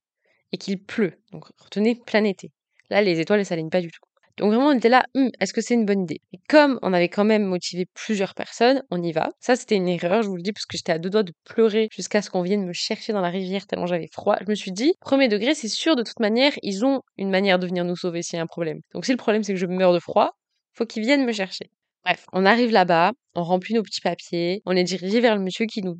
et 0.53 0.57
qu'il 0.59 0.83
pleut. 0.85 1.21
Donc 1.31 1.45
retenez 1.59 1.95
plein 1.95 2.23
été. 2.25 2.51
Là, 2.91 3.01
les 3.03 3.19
étoiles, 3.21 3.39
ne 3.41 3.45
s'alignent 3.45 3.69
pas 3.71 3.81
du 3.81 3.91
tout. 3.91 4.01
Donc 4.39 4.53
vraiment, 4.53 4.67
on 4.67 4.77
était 4.77 4.89
là, 4.89 5.03
«Hum, 5.15 5.29
est-ce 5.41 5.53
que 5.53 5.59
c'est 5.59 5.73
une 5.73 5.85
bonne 5.85 6.03
idée? 6.03 6.21
Et 6.31 6.39
comme 6.47 6.79
on 6.81 6.93
avait 6.93 7.09
quand 7.09 7.25
même 7.25 7.43
motivé 7.43 7.85
plusieurs 7.93 8.33
personnes, 8.33 8.81
on 8.89 9.03
y 9.03 9.11
va. 9.11 9.31
Ça, 9.41 9.57
c'était 9.57 9.75
une 9.75 9.89
erreur, 9.89 10.23
je 10.23 10.29
vous 10.29 10.37
le 10.37 10.41
dis, 10.41 10.53
parce 10.53 10.65
que 10.65 10.77
j'étais 10.77 10.93
à 10.93 10.97
deux 10.97 11.09
doigts 11.09 11.23
de 11.23 11.33
pleurer 11.43 11.89
jusqu'à 11.91 12.21
ce 12.21 12.29
qu'on 12.29 12.41
vienne 12.41 12.65
me 12.65 12.71
chercher 12.71 13.11
dans 13.11 13.19
la 13.19 13.29
rivière 13.29 13.67
tellement 13.67 13.85
j'avais 13.85 14.07
froid. 14.07 14.37
Je 14.39 14.49
me 14.49 14.55
suis 14.55 14.71
dit, 14.71 14.93
premier 15.01 15.27
degré, 15.27 15.55
c'est 15.55 15.67
sûr, 15.67 15.97
de 15.97 16.03
toute 16.03 16.21
manière, 16.21 16.53
ils 16.63 16.85
ont 16.85 17.01
une 17.17 17.29
manière 17.29 17.59
de 17.59 17.67
venir 17.67 17.83
nous 17.83 17.97
sauver 17.97 18.21
s'il 18.21 18.37
y 18.37 18.39
a 18.39 18.43
un 18.43 18.47
problème. 18.47 18.79
Donc 18.93 19.05
si 19.05 19.11
le 19.11 19.17
problème, 19.17 19.43
c'est 19.43 19.53
que 19.53 19.59
je 19.59 19.65
meurs 19.65 19.93
de 19.93 19.99
froid, 19.99 20.31
faut 20.73 20.85
qu'ils 20.85 21.03
viennent 21.03 21.25
me 21.25 21.33
chercher. 21.33 21.69
Bref, 22.05 22.25
on 22.31 22.45
arrive 22.45 22.71
là-bas, 22.71 23.11
on 23.35 23.43
remplit 23.43 23.73
nos 23.73 23.83
petits 23.83 24.01
papiers, 24.01 24.61
on 24.65 24.71
est 24.71 24.85
dirigé 24.85 25.19
vers 25.19 25.35
le 25.35 25.41
monsieur 25.41 25.65
qui 25.65 25.81
nous 25.81 25.97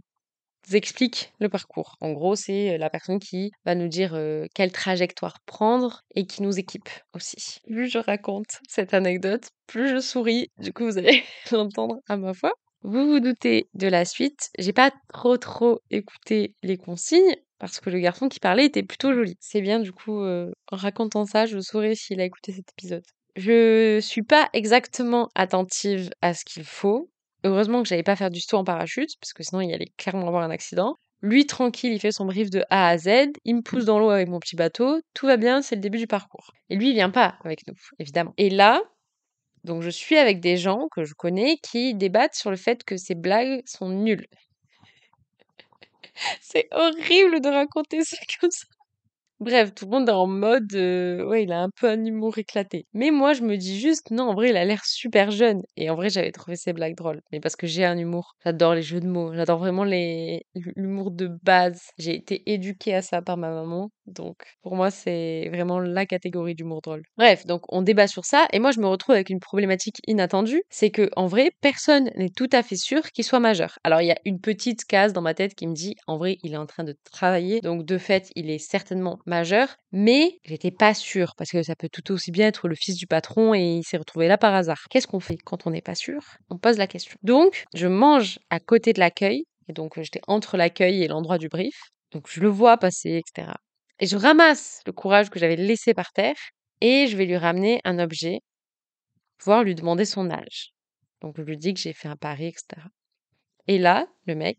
explique 0.74 1.34
le 1.40 1.50
parcours. 1.50 1.96
En 2.02 2.12
gros, 2.12 2.36
c'est 2.36 2.78
la 2.78 2.90
personne 2.90 3.20
qui 3.20 3.52
va 3.66 3.76
nous 3.76 3.88
dire 3.88 4.18
quelle 4.54 4.72
trajectoire 4.72 5.40
prendre 5.46 6.02
et 6.16 6.26
qui 6.26 6.44
nous 6.44 6.60
équipe 6.60 6.90
aussi. 7.14 7.60
Plus 7.66 7.90
je 7.90 8.00
raconte 8.00 8.60
cette 8.68 8.94
anecdote, 8.94 9.50
plus 9.68 9.90
je 9.90 10.00
souris. 10.00 10.52
Du 10.58 10.74
coup, 10.74 10.86
vous 10.86 10.98
allez 10.98 11.24
l'entendre 11.52 11.98
à 12.08 12.18
ma 12.18 12.32
voix. 12.32 12.54
Vous 12.82 13.08
vous 13.08 13.20
doutez 13.20 13.70
de 13.74 13.88
la 13.88 14.06
suite. 14.06 14.50
J'ai 14.58 14.74
pas 14.74 14.92
trop 15.14 15.38
trop 15.38 15.82
écouté 15.92 16.56
les 16.64 16.78
consignes 16.78 17.36
parce 17.60 17.80
que 17.82 17.90
le 17.90 18.00
garçon 18.00 18.30
qui 18.30 18.40
parlait 18.40 18.66
était 18.66 18.84
plutôt 18.84 19.14
joli. 19.14 19.36
C'est 19.42 19.62
bien, 19.62 19.80
du 19.80 19.92
coup, 19.92 20.24
en 20.24 20.52
racontant 20.72 21.26
ça, 21.26 21.46
je 21.46 21.60
saurais 21.60 21.96
s'il 21.96 22.22
a 22.22 22.26
écouté 22.26 22.54
cet 22.54 22.72
épisode. 22.72 23.04
Je 23.36 24.00
suis 24.02 24.24
pas 24.24 24.50
exactement 24.54 25.30
attentive 25.36 26.10
à 26.22 26.34
ce 26.34 26.44
qu'il 26.46 26.64
faut. 26.64 27.10
Heureusement 27.44 27.82
que 27.82 27.88
j'allais 27.88 28.04
pas 28.04 28.16
faire 28.16 28.30
du 28.30 28.42
saut 28.42 28.58
en 28.58 28.64
parachute, 28.64 29.12
parce 29.20 29.34
que 29.34 29.44
sinon 29.44 29.62
il 29.62 29.74
allait 29.74 29.92
clairement 29.98 30.28
avoir 30.28 30.44
un 30.44 30.50
accident. 30.50 30.98
Lui, 31.22 31.46
tranquille, 31.46 31.92
il 31.92 32.00
fait 32.00 32.12
son 32.12 32.26
brief 32.26 32.50
de 32.50 32.64
A 32.70 32.88
à 32.88 32.98
Z, 32.98 33.32
il 33.44 33.58
me 33.58 33.62
pousse 33.62 33.86
dans 33.86 34.00
l'eau 34.00 34.10
avec 34.10 34.30
mon 34.30 34.40
petit 34.40 34.56
bateau, 34.56 35.02
tout 35.14 35.26
va 35.26 35.36
bien, 35.36 35.62
c'est 35.62 35.76
le 35.76 35.82
début 35.82 35.98
du 35.98 36.08
parcours. 36.08 36.52
Et 36.70 36.76
lui, 36.76 36.90
il 36.90 36.94
vient 36.94 37.10
pas 37.10 37.38
avec 37.44 37.68
nous, 37.68 37.76
évidemment. 38.00 38.34
Et 38.38 38.50
là, 38.50 38.82
donc 39.66 39.82
je 39.82 39.90
suis 39.90 40.18
avec 40.18 40.40
des 40.40 40.56
gens 40.58 40.88
que 40.92 41.04
je 41.04 41.14
connais 41.14 41.58
qui 41.58 41.94
débattent 41.94 42.36
sur 42.36 42.52
le 42.52 42.58
fait 42.58 42.84
que 42.84 42.96
ces 42.96 43.16
blagues 43.16 43.62
sont 43.66 43.90
nulles. 43.90 44.28
c'est 46.42 46.68
horrible 46.72 47.42
de 47.42 47.50
raconter 47.50 48.04
ça 48.04 48.18
comme 48.40 48.52
ça. 48.52 48.66
Bref, 49.42 49.74
tout 49.74 49.86
le 49.86 49.92
monde 49.92 50.10
est 50.10 50.12
en 50.12 50.28
mode, 50.28 50.74
euh, 50.76 51.24
ouais, 51.26 51.44
il 51.44 51.54
a 51.54 51.62
un 51.62 51.70
peu 51.70 51.88
un 51.88 52.04
humour 52.04 52.38
éclaté. 52.38 52.86
Mais 52.94 53.10
moi, 53.10 53.32
je 53.32 53.42
me 53.42 53.56
dis 53.56 53.80
juste, 53.80 54.12
non, 54.12 54.26
en 54.26 54.34
vrai, 54.34 54.50
il 54.50 54.58
a 54.58 54.66
l'air 54.66 54.84
super 54.84 55.32
jeune. 55.32 55.62
Et 55.78 55.90
en 55.90 55.96
vrai, 55.96 56.10
j'avais 56.10 56.34
trouvé 56.34 56.58
ses 56.58 56.74
blagues 56.74 56.96
drôles. 56.96 57.22
Mais 57.32 57.40
parce 57.40 57.56
que 57.56 57.66
j'ai 57.66 57.86
un 57.86 57.98
humour. 57.98 58.36
J'adore 58.44 58.76
les 58.76 58.82
jeux 58.82 59.00
de 59.00 59.08
mots. 59.08 59.34
J'adore 59.34 59.60
vraiment 59.60 59.86
les 59.86 60.42
l'humour 60.76 61.12
de 61.12 61.30
base. 61.44 61.82
J'ai 61.98 62.16
été 62.16 62.44
éduquée 62.52 62.94
à 62.94 63.02
ça 63.02 63.22
par 63.22 63.38
ma 63.38 63.50
maman. 63.50 63.92
Donc, 64.08 64.38
pour 64.62 64.76
moi, 64.76 64.92
c'est 64.92 65.48
vraiment 65.54 65.80
la 65.80 66.06
catégorie 66.06 66.56
d'humour 66.56 66.82
drôle. 66.82 67.04
Bref, 67.18 67.46
donc 67.46 67.62
on 67.70 67.82
débat 67.82 68.08
sur 68.08 68.26
ça. 68.26 68.46
Et 68.52 68.60
moi, 68.60 68.72
je 68.72 68.82
me 68.82 68.88
retrouve 68.88 69.16
avec 69.16 69.30
une 69.30 69.40
problématique 69.40 70.02
inattendue. 70.06 70.64
C'est 70.70 70.90
que, 70.92 71.10
en 71.16 71.28
vrai, 71.28 71.52
personne 71.62 72.12
n'est 72.18 72.30
tout 72.30 72.50
à 72.52 72.62
fait 72.62 72.76
sûr 72.76 73.04
qu'il 73.12 73.24
soit 73.24 73.40
majeur. 73.40 73.80
Alors, 73.86 74.02
il 74.02 74.08
y 74.08 74.12
a 74.12 74.20
une 74.26 74.42
petite 74.42 74.84
case 74.84 75.14
dans 75.14 75.22
ma 75.22 75.34
tête 75.34 75.56
qui 75.56 75.66
me 75.68 75.74
dit, 75.74 75.96
en 76.08 76.18
vrai, 76.18 76.38
il 76.44 76.54
est 76.54 76.58
en 76.58 76.66
train 76.66 76.84
de 76.84 76.98
travailler. 77.12 77.62
Donc, 77.62 77.86
de 77.86 77.98
fait, 77.98 78.32
il 78.36 78.50
est 78.50 78.58
certainement 78.58 79.20
majeur, 79.30 79.78
mais 79.94 80.40
j'étais 80.44 80.72
pas 80.72 80.94
sûre 80.94 81.34
parce 81.38 81.52
que 81.52 81.64
ça 81.64 81.76
peut 81.76 81.88
tout 81.90 82.12
aussi 82.12 82.32
bien 82.32 82.48
être 82.48 82.68
le 82.68 82.76
fils 82.76 82.98
du 82.98 83.08
patron 83.08 83.54
et 83.54 83.78
il 83.78 83.84
s'est 83.84 83.98
retrouvé 83.98 84.28
là 84.28 84.38
par 84.38 84.54
hasard. 84.54 84.84
Qu'est-ce 84.90 85.08
qu'on 85.08 85.22
fait 85.22 85.38
quand 85.38 85.66
on 85.66 85.70
n'est 85.70 85.82
pas 85.82 85.96
sûr 85.96 86.22
On 86.50 86.58
pose 86.58 86.78
la 86.78 86.88
question. 86.88 87.16
Donc, 87.24 87.64
je 87.74 87.88
mange 87.88 88.40
à 88.50 88.60
côté 88.60 88.92
de 88.92 89.00
l'accueil 89.00 89.46
et 89.70 89.74
donc 89.74 90.02
j'étais 90.02 90.22
entre 90.28 90.58
l'accueil 90.58 91.04
et 91.04 91.08
l'endroit 91.08 91.38
du 91.38 91.48
brief. 91.48 91.80
Donc 92.12 92.28
je 92.30 92.42
le 92.42 92.50
vois 92.50 92.78
passer, 92.78 93.22
etc. 93.24 93.54
Et 94.00 94.08
je 94.08 94.18
ramasse 94.18 94.82
le 94.86 94.92
courage 94.92 95.30
que 95.30 95.40
j'avais 95.40 95.56
laissé 95.56 95.94
par 95.94 96.12
terre 96.12 96.38
et 96.82 97.08
je 97.08 97.16
vais 97.16 97.26
lui 97.26 97.38
ramener 97.38 97.80
un 97.84 98.00
objet, 98.00 98.40
pouvoir 99.38 99.64
lui 99.64 99.76
demander 99.76 100.06
son 100.06 100.30
âge. 100.30 100.74
Donc 101.22 101.36
je 101.38 101.44
lui 101.44 101.58
dis 101.58 101.74
que 101.74 101.80
j'ai 101.80 101.94
fait 101.94 102.08
un 102.08 102.16
pari, 102.16 102.48
etc. 102.48 102.82
Et 103.68 103.78
là, 103.78 104.08
le 104.26 104.36
mec, 104.36 104.58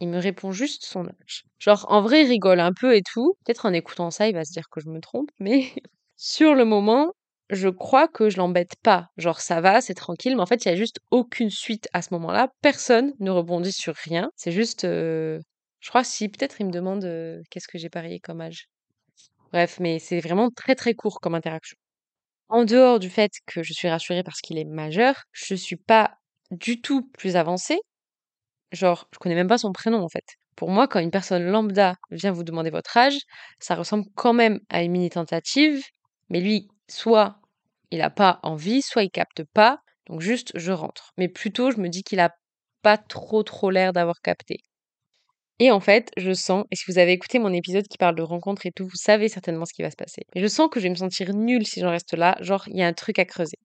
il 0.00 0.08
me 0.08 0.18
répond 0.18 0.52
juste 0.52 0.84
son 0.84 1.06
âge. 1.06 1.44
Genre, 1.58 1.86
en 1.88 2.02
vrai, 2.02 2.24
il 2.24 2.28
rigole 2.28 2.60
un 2.60 2.72
peu 2.72 2.94
et 2.96 3.02
tout. 3.02 3.36
Peut-être 3.44 3.66
en 3.66 3.72
écoutant 3.72 4.10
ça, 4.10 4.28
il 4.28 4.34
va 4.34 4.44
se 4.44 4.52
dire 4.52 4.68
que 4.70 4.80
je 4.80 4.88
me 4.88 5.00
trompe, 5.00 5.30
mais 5.38 5.72
sur 6.16 6.54
le 6.54 6.64
moment, 6.64 7.12
je 7.50 7.68
crois 7.68 8.08
que 8.08 8.30
je 8.30 8.38
l'embête 8.38 8.74
pas. 8.82 9.08
Genre, 9.16 9.40
ça 9.40 9.60
va, 9.60 9.80
c'est 9.80 9.94
tranquille, 9.94 10.34
mais 10.36 10.42
en 10.42 10.46
fait, 10.46 10.64
il 10.64 10.68
y 10.68 10.72
a 10.72 10.76
juste 10.76 11.00
aucune 11.10 11.50
suite 11.50 11.88
à 11.92 12.02
ce 12.02 12.08
moment-là. 12.14 12.48
Personne 12.62 13.12
ne 13.20 13.30
rebondit 13.30 13.72
sur 13.72 13.94
rien. 13.94 14.30
C'est 14.36 14.52
juste. 14.52 14.84
Euh, 14.84 15.40
je 15.80 15.90
crois 15.90 16.04
si, 16.04 16.28
peut-être 16.28 16.60
il 16.60 16.66
me 16.66 16.72
demande 16.72 17.04
euh, 17.04 17.42
qu'est-ce 17.50 17.68
que 17.68 17.78
j'ai 17.78 17.90
parié 17.90 18.18
comme 18.20 18.40
âge. 18.40 18.68
Bref, 19.52 19.78
mais 19.80 19.98
c'est 19.98 20.20
vraiment 20.20 20.50
très 20.50 20.74
très 20.74 20.94
court 20.94 21.20
comme 21.20 21.34
interaction. 21.34 21.76
En 22.48 22.64
dehors 22.64 22.98
du 22.98 23.10
fait 23.10 23.32
que 23.46 23.62
je 23.62 23.72
suis 23.72 23.88
rassurée 23.88 24.22
parce 24.22 24.40
qu'il 24.40 24.58
est 24.58 24.64
majeur, 24.64 25.24
je 25.32 25.54
suis 25.54 25.76
pas 25.76 26.16
du 26.50 26.80
tout 26.80 27.02
plus 27.18 27.36
avancée 27.36 27.80
Genre, 28.74 29.08
je 29.12 29.18
connais 29.18 29.34
même 29.34 29.48
pas 29.48 29.58
son 29.58 29.72
prénom 29.72 30.02
en 30.02 30.08
fait. 30.08 30.24
Pour 30.56 30.70
moi, 30.70 30.86
quand 30.88 31.00
une 31.00 31.10
personne 31.10 31.44
lambda 31.44 31.96
vient 32.10 32.32
vous 32.32 32.44
demander 32.44 32.70
votre 32.70 32.96
âge, 32.96 33.18
ça 33.58 33.74
ressemble 33.74 34.04
quand 34.14 34.32
même 34.32 34.60
à 34.68 34.82
une 34.82 34.92
mini 34.92 35.10
tentative, 35.10 35.82
mais 36.28 36.40
lui, 36.40 36.68
soit 36.88 37.40
il 37.90 38.02
a 38.02 38.10
pas 38.10 38.40
envie, 38.42 38.82
soit 38.82 39.04
il 39.04 39.10
capte 39.10 39.44
pas, 39.44 39.78
donc 40.06 40.20
juste 40.20 40.52
je 40.54 40.72
rentre. 40.72 41.12
Mais 41.18 41.28
plutôt, 41.28 41.70
je 41.70 41.78
me 41.78 41.88
dis 41.88 42.02
qu'il 42.02 42.20
a 42.20 42.30
pas 42.82 42.98
trop 42.98 43.42
trop 43.42 43.70
l'air 43.70 43.92
d'avoir 43.92 44.20
capté. 44.20 44.58
Et 45.60 45.70
en 45.70 45.80
fait, 45.80 46.10
je 46.16 46.32
sens, 46.32 46.64
et 46.70 46.76
si 46.76 46.84
vous 46.88 46.98
avez 46.98 47.12
écouté 47.12 47.38
mon 47.38 47.52
épisode 47.52 47.86
qui 47.86 47.96
parle 47.96 48.16
de 48.16 48.22
rencontres 48.22 48.66
et 48.66 48.72
tout, 48.72 48.84
vous 48.86 48.96
savez 48.96 49.28
certainement 49.28 49.64
ce 49.64 49.72
qui 49.72 49.82
va 49.82 49.90
se 49.90 49.96
passer. 49.96 50.22
Mais 50.34 50.40
je 50.42 50.48
sens 50.48 50.68
que 50.70 50.80
je 50.80 50.84
vais 50.84 50.90
me 50.90 50.96
sentir 50.96 51.32
nulle 51.32 51.66
si 51.66 51.80
j'en 51.80 51.90
reste 51.90 52.14
là, 52.14 52.36
genre 52.40 52.64
il 52.68 52.76
y 52.76 52.82
a 52.82 52.86
un 52.86 52.92
truc 52.92 53.18
à 53.20 53.24
creuser. 53.24 53.58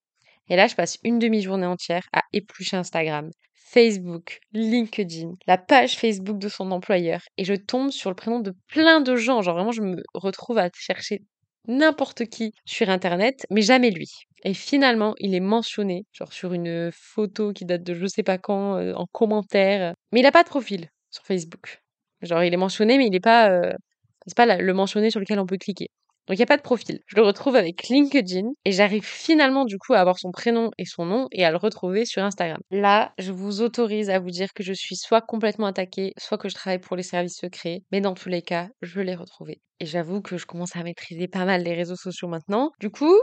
Et 0.49 0.55
là, 0.55 0.67
je 0.67 0.75
passe 0.75 0.97
une 1.03 1.19
demi-journée 1.19 1.65
entière 1.65 2.07
à 2.13 2.21
éplucher 2.33 2.77
Instagram, 2.77 3.29
Facebook, 3.71 4.39
LinkedIn, 4.53 5.33
la 5.45 5.59
page 5.59 5.95
Facebook 5.95 6.39
de 6.39 6.49
son 6.49 6.71
employeur 6.71 7.21
et 7.37 7.45
je 7.45 7.53
tombe 7.53 7.91
sur 7.91 8.09
le 8.09 8.15
prénom 8.15 8.39
de 8.39 8.55
plein 8.67 8.99
de 8.99 9.15
gens. 9.15 9.43
Genre 9.43 9.53
vraiment, 9.53 9.71
je 9.71 9.83
me 9.83 10.01
retrouve 10.15 10.57
à 10.57 10.69
chercher 10.73 11.21
n'importe 11.67 12.25
qui 12.25 12.51
sur 12.65 12.89
Internet, 12.89 13.45
mais 13.51 13.61
jamais 13.61 13.91
lui. 13.91 14.09
Et 14.43 14.55
finalement, 14.55 15.13
il 15.19 15.35
est 15.35 15.39
mentionné, 15.39 16.05
genre 16.11 16.33
sur 16.33 16.53
une 16.53 16.89
photo 16.91 17.53
qui 17.53 17.65
date 17.65 17.83
de 17.83 17.93
je 17.93 18.07
sais 18.07 18.23
pas 18.23 18.39
quand, 18.39 18.77
euh, 18.77 18.93
en 18.95 19.05
commentaire. 19.11 19.93
Mais 20.11 20.21
il 20.21 20.23
n'a 20.23 20.31
pas 20.31 20.43
de 20.43 20.49
profil 20.49 20.89
sur 21.11 21.23
Facebook. 21.25 21.83
Genre, 22.23 22.43
il 22.43 22.51
est 22.51 22.57
mentionné, 22.57 22.97
mais 22.97 23.05
il 23.05 23.11
n'est 23.11 23.19
pas, 23.19 23.51
euh, 23.51 23.73
c'est 24.25 24.35
pas 24.35 24.57
le 24.57 24.73
mentionné 24.73 25.11
sur 25.11 25.19
lequel 25.19 25.39
on 25.39 25.45
peut 25.45 25.57
cliquer. 25.57 25.89
Donc 26.29 26.37
il 26.37 26.41
n'y 26.41 26.43
a 26.43 26.45
pas 26.45 26.57
de 26.57 26.61
profil. 26.61 26.99
Je 27.07 27.15
le 27.15 27.23
retrouve 27.23 27.55
avec 27.55 27.87
LinkedIn 27.87 28.51
et 28.63 28.71
j'arrive 28.71 29.03
finalement 29.03 29.65
du 29.65 29.79
coup 29.79 29.95
à 29.95 29.99
avoir 29.99 30.19
son 30.19 30.29
prénom 30.29 30.69
et 30.77 30.85
son 30.85 31.03
nom 31.03 31.27
et 31.31 31.43
à 31.43 31.49
le 31.49 31.57
retrouver 31.57 32.05
sur 32.05 32.21
Instagram. 32.21 32.59
Là, 32.69 33.13
je 33.17 33.31
vous 33.31 33.61
autorise 33.61 34.11
à 34.11 34.19
vous 34.19 34.29
dire 34.29 34.53
que 34.53 34.61
je 34.61 34.71
suis 34.71 34.95
soit 34.95 35.21
complètement 35.21 35.65
attaquée, 35.65 36.13
soit 36.19 36.37
que 36.37 36.47
je 36.47 36.53
travaille 36.53 36.77
pour 36.77 36.95
les 36.95 37.01
services 37.01 37.39
secrets, 37.39 37.81
mais 37.91 37.99
dans 37.99 38.13
tous 38.13 38.29
les 38.29 38.43
cas, 38.43 38.69
je 38.83 39.01
l'ai 39.01 39.15
retrouvé. 39.15 39.59
Et 39.79 39.87
j'avoue 39.87 40.21
que 40.21 40.37
je 40.37 40.45
commence 40.45 40.75
à 40.75 40.83
maîtriser 40.83 41.27
pas 41.27 41.45
mal 41.45 41.63
les 41.63 41.73
réseaux 41.73 41.95
sociaux 41.95 42.27
maintenant. 42.27 42.73
Du 42.79 42.91
coup, 42.91 43.17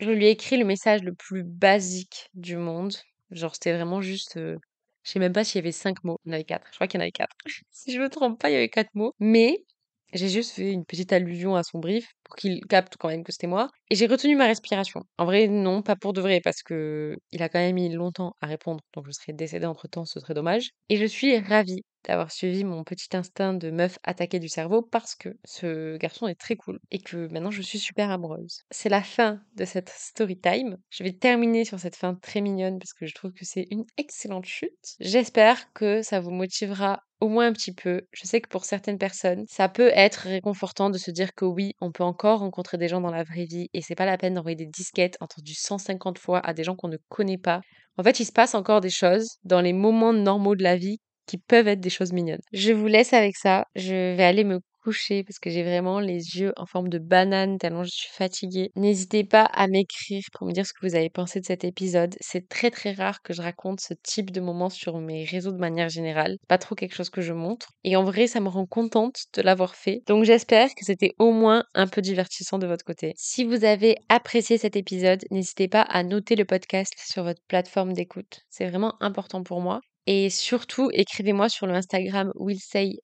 je 0.00 0.10
lui 0.10 0.24
ai 0.24 0.30
écrit 0.30 0.56
le 0.56 0.64
message 0.64 1.02
le 1.02 1.12
plus 1.12 1.44
basique 1.44 2.30
du 2.32 2.56
monde. 2.56 2.94
Genre 3.30 3.54
c'était 3.54 3.74
vraiment 3.74 4.00
juste... 4.00 4.38
Euh, 4.38 4.56
je 5.02 5.12
sais 5.12 5.18
même 5.18 5.34
pas 5.34 5.44
s'il 5.44 5.56
y 5.56 5.62
avait 5.62 5.72
cinq 5.72 6.02
mots. 6.02 6.18
Il 6.24 6.30
y 6.30 6.32
en 6.32 6.34
avait 6.36 6.44
quatre. 6.44 6.66
Je 6.70 6.76
crois 6.76 6.86
qu'il 6.86 6.98
y 6.98 7.02
en 7.02 7.04
avait 7.04 7.12
quatre. 7.12 7.36
si 7.70 7.92
je 7.92 8.00
me 8.00 8.08
trompe 8.08 8.40
pas, 8.40 8.48
il 8.48 8.54
y 8.54 8.56
avait 8.56 8.70
quatre 8.70 8.94
mots. 8.94 9.12
Mais 9.18 9.64
j'ai 10.12 10.28
juste 10.28 10.52
fait 10.52 10.72
une 10.72 10.84
petite 10.84 11.12
allusion 11.12 11.56
à 11.56 11.62
son 11.62 11.78
brief 11.78 12.06
pour 12.24 12.36
qu'il 12.36 12.64
capte 12.66 12.96
quand 12.98 13.08
même 13.08 13.24
que 13.24 13.32
c'était 13.32 13.46
moi. 13.46 13.68
Et 13.90 13.94
j'ai 13.96 14.06
retenu 14.06 14.36
ma 14.36 14.46
respiration. 14.46 15.02
En 15.18 15.24
vrai, 15.26 15.48
non, 15.48 15.82
pas 15.82 15.96
pour 15.96 16.12
de 16.12 16.20
vrai, 16.20 16.40
parce 16.42 16.62
que 16.62 17.16
il 17.32 17.42
a 17.42 17.48
quand 17.48 17.58
même 17.58 17.74
mis 17.74 17.88
longtemps 17.90 18.34
à 18.40 18.46
répondre, 18.46 18.80
donc 18.94 19.06
je 19.06 19.12
serais 19.12 19.32
décédée 19.32 19.66
entre 19.66 19.88
temps, 19.88 20.04
ce 20.04 20.20
serait 20.20 20.34
dommage. 20.34 20.70
Et 20.88 20.96
je 20.96 21.04
suis 21.06 21.38
ravie 21.38 21.82
d'avoir 22.08 22.32
suivi 22.32 22.64
mon 22.64 22.82
petit 22.84 23.14
instinct 23.16 23.54
de 23.54 23.70
meuf 23.70 23.98
attaquée 24.02 24.40
du 24.40 24.48
cerveau 24.48 24.82
parce 24.82 25.14
que 25.14 25.36
ce 25.44 25.96
garçon 25.98 26.26
est 26.26 26.34
très 26.34 26.56
cool 26.56 26.80
et 26.90 26.98
que 26.98 27.28
maintenant 27.28 27.50
je 27.50 27.62
suis 27.62 27.78
super 27.78 28.10
amoureuse. 28.10 28.62
C'est 28.70 28.88
la 28.88 29.02
fin 29.02 29.40
de 29.56 29.64
cette 29.64 29.90
story 29.90 30.38
time. 30.40 30.78
Je 30.90 31.04
vais 31.04 31.12
terminer 31.12 31.64
sur 31.64 31.78
cette 31.78 31.96
fin 31.96 32.14
très 32.14 32.40
mignonne 32.40 32.78
parce 32.78 32.94
que 32.94 33.06
je 33.06 33.14
trouve 33.14 33.32
que 33.32 33.44
c'est 33.44 33.66
une 33.70 33.84
excellente 33.98 34.46
chute. 34.46 34.96
J'espère 35.00 35.72
que 35.74 36.02
ça 36.02 36.20
vous 36.20 36.30
motivera 36.30 37.02
au 37.20 37.28
moins 37.28 37.48
un 37.48 37.52
petit 37.52 37.74
peu. 37.74 38.02
Je 38.12 38.26
sais 38.26 38.40
que 38.40 38.48
pour 38.48 38.64
certaines 38.64 38.98
personnes, 38.98 39.44
ça 39.48 39.68
peut 39.68 39.90
être 39.94 40.28
réconfortant 40.28 40.88
de 40.88 40.98
se 40.98 41.10
dire 41.10 41.34
que 41.34 41.44
oui, 41.44 41.74
on 41.80 41.92
peut 41.92 42.04
encore 42.04 42.40
rencontrer 42.40 42.78
des 42.78 42.88
gens 42.88 43.00
dans 43.00 43.10
la 43.10 43.24
vraie 43.24 43.44
vie 43.44 43.68
et 43.74 43.82
c'est 43.82 43.94
pas 43.94 44.06
la 44.06 44.16
peine 44.16 44.34
d'envoyer 44.34 44.56
des 44.56 44.66
disquettes 44.66 45.16
entendues 45.20 45.54
150 45.54 46.18
fois 46.18 46.40
à 46.40 46.54
des 46.54 46.64
gens 46.64 46.76
qu'on 46.76 46.88
ne 46.88 46.98
connaît 47.08 47.38
pas. 47.38 47.60
En 47.96 48.04
fait, 48.04 48.20
il 48.20 48.24
se 48.24 48.32
passe 48.32 48.54
encore 48.54 48.80
des 48.80 48.90
choses 48.90 49.38
dans 49.42 49.60
les 49.60 49.72
moments 49.72 50.12
normaux 50.12 50.54
de 50.54 50.62
la 50.62 50.76
vie 50.76 51.00
qui 51.28 51.38
peuvent 51.38 51.68
être 51.68 51.80
des 51.80 51.90
choses 51.90 52.12
mignonnes. 52.12 52.40
Je 52.52 52.72
vous 52.72 52.86
laisse 52.86 53.12
avec 53.12 53.36
ça. 53.36 53.66
Je 53.76 54.16
vais 54.16 54.24
aller 54.24 54.44
me 54.44 54.60
coucher 54.82 55.22
parce 55.22 55.38
que 55.38 55.50
j'ai 55.50 55.62
vraiment 55.62 56.00
les 56.00 56.38
yeux 56.38 56.52
en 56.56 56.64
forme 56.64 56.88
de 56.88 56.98
banane 56.98 57.58
tellement 57.58 57.84
je 57.84 57.90
suis 57.90 58.10
fatiguée. 58.10 58.70
N'hésitez 58.74 59.22
pas 59.22 59.42
à 59.44 59.66
m'écrire 59.66 60.22
pour 60.32 60.46
me 60.46 60.52
dire 60.52 60.64
ce 60.64 60.72
que 60.72 60.86
vous 60.86 60.94
avez 60.94 61.10
pensé 61.10 61.40
de 61.40 61.44
cet 61.44 61.64
épisode. 61.64 62.14
C'est 62.20 62.48
très 62.48 62.70
très 62.70 62.92
rare 62.92 63.20
que 63.22 63.34
je 63.34 63.42
raconte 63.42 63.80
ce 63.80 63.92
type 64.02 64.30
de 64.30 64.40
moments 64.40 64.70
sur 64.70 64.98
mes 64.98 65.24
réseaux 65.24 65.52
de 65.52 65.58
manière 65.58 65.90
générale. 65.90 66.36
Pas 66.48 66.56
trop 66.56 66.74
quelque 66.74 66.94
chose 66.94 67.10
que 67.10 67.20
je 67.20 67.34
montre. 67.34 67.68
Et 67.84 67.96
en 67.96 68.04
vrai, 68.04 68.26
ça 68.28 68.40
me 68.40 68.48
rend 68.48 68.64
contente 68.64 69.24
de 69.34 69.42
l'avoir 69.42 69.74
fait. 69.74 70.00
Donc 70.06 70.24
j'espère 70.24 70.68
que 70.68 70.84
c'était 70.84 71.14
au 71.18 71.32
moins 71.32 71.64
un 71.74 71.86
peu 71.86 72.00
divertissant 72.00 72.58
de 72.58 72.66
votre 72.66 72.84
côté. 72.84 73.12
Si 73.16 73.44
vous 73.44 73.64
avez 73.64 73.96
apprécié 74.08 74.56
cet 74.56 74.74
épisode, 74.76 75.24
n'hésitez 75.30 75.68
pas 75.68 75.82
à 75.82 76.02
noter 76.02 76.34
le 76.34 76.46
podcast 76.46 76.94
sur 76.96 77.24
votre 77.24 77.42
plateforme 77.46 77.92
d'écoute. 77.92 78.40
C'est 78.48 78.66
vraiment 78.66 78.94
important 79.02 79.42
pour 79.42 79.60
moi. 79.60 79.80
Et 80.10 80.30
surtout, 80.30 80.88
écrivez-moi 80.94 81.50
sur 81.50 81.66
le 81.66 81.74
Instagram 81.74 82.32
willsay-RSE 82.34 82.98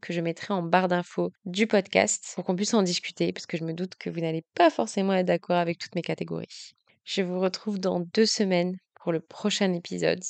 que 0.00 0.12
je 0.12 0.20
mettrai 0.20 0.52
en 0.52 0.64
barre 0.64 0.88
d'infos 0.88 1.30
du 1.44 1.68
podcast 1.68 2.32
pour 2.34 2.42
qu'on 2.42 2.56
puisse 2.56 2.74
en 2.74 2.82
discuter 2.82 3.32
parce 3.32 3.46
que 3.46 3.56
je 3.56 3.62
me 3.62 3.72
doute 3.72 3.94
que 3.94 4.10
vous 4.10 4.18
n'allez 4.18 4.42
pas 4.56 4.68
forcément 4.68 5.12
être 5.12 5.26
d'accord 5.26 5.58
avec 5.58 5.78
toutes 5.78 5.94
mes 5.94 6.02
catégories. 6.02 6.72
Je 7.04 7.22
vous 7.22 7.38
retrouve 7.38 7.78
dans 7.78 8.00
deux 8.00 8.26
semaines 8.26 8.74
pour 9.00 9.12
le 9.12 9.20
prochain 9.20 9.72
épisode. 9.74 10.24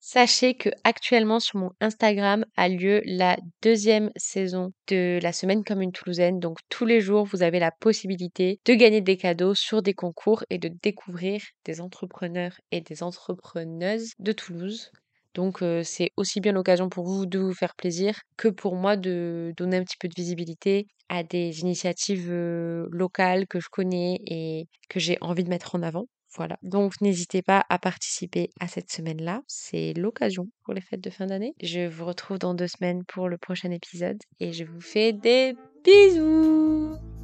Sachez 0.00 0.54
que 0.54 0.70
actuellement 0.84 1.40
sur 1.40 1.58
mon 1.58 1.70
Instagram 1.80 2.44
a 2.56 2.68
lieu 2.68 3.02
la 3.04 3.36
deuxième 3.62 4.10
saison 4.16 4.72
de 4.86 5.18
la 5.20 5.32
semaine 5.32 5.64
comme 5.64 5.82
une 5.82 5.92
Toulousaine. 5.92 6.38
Donc 6.38 6.58
tous 6.68 6.86
les 6.86 7.00
jours, 7.00 7.24
vous 7.24 7.42
avez 7.42 7.58
la 7.58 7.72
possibilité 7.72 8.60
de 8.64 8.74
gagner 8.74 9.00
des 9.00 9.16
cadeaux 9.16 9.54
sur 9.54 9.82
des 9.82 9.94
concours 9.94 10.44
et 10.50 10.58
de 10.58 10.70
découvrir 10.82 11.42
des 11.64 11.80
entrepreneurs 11.80 12.54
et 12.70 12.80
des 12.80 13.02
entrepreneuses 13.02 14.12
de 14.18 14.32
Toulouse. 14.32 14.92
Donc 15.34 15.62
euh, 15.62 15.82
c'est 15.82 16.10
aussi 16.16 16.40
bien 16.40 16.52
l'occasion 16.52 16.88
pour 16.88 17.04
vous 17.04 17.26
de 17.26 17.38
vous 17.38 17.54
faire 17.54 17.74
plaisir 17.74 18.20
que 18.36 18.48
pour 18.48 18.76
moi 18.76 18.96
de 18.96 19.52
donner 19.56 19.76
un 19.78 19.84
petit 19.84 19.96
peu 19.98 20.08
de 20.08 20.14
visibilité 20.16 20.86
à 21.08 21.22
des 21.22 21.60
initiatives 21.60 22.30
euh, 22.30 22.86
locales 22.90 23.46
que 23.46 23.60
je 23.60 23.68
connais 23.70 24.18
et 24.26 24.68
que 24.88 25.00
j'ai 25.00 25.18
envie 25.20 25.44
de 25.44 25.50
mettre 25.50 25.74
en 25.74 25.82
avant. 25.82 26.06
Voilà. 26.36 26.58
Donc 26.62 27.00
n'hésitez 27.00 27.42
pas 27.42 27.64
à 27.68 27.78
participer 27.78 28.50
à 28.60 28.68
cette 28.68 28.90
semaine-là. 28.90 29.42
C'est 29.46 29.94
l'occasion 29.94 30.48
pour 30.64 30.74
les 30.74 30.80
fêtes 30.80 31.00
de 31.00 31.10
fin 31.10 31.26
d'année. 31.26 31.54
Je 31.62 31.88
vous 31.88 32.04
retrouve 32.04 32.38
dans 32.38 32.54
deux 32.54 32.68
semaines 32.68 33.04
pour 33.04 33.28
le 33.28 33.38
prochain 33.38 33.70
épisode 33.70 34.18
et 34.40 34.52
je 34.52 34.64
vous 34.64 34.80
fais 34.80 35.12
des 35.12 35.54
bisous 35.84 37.17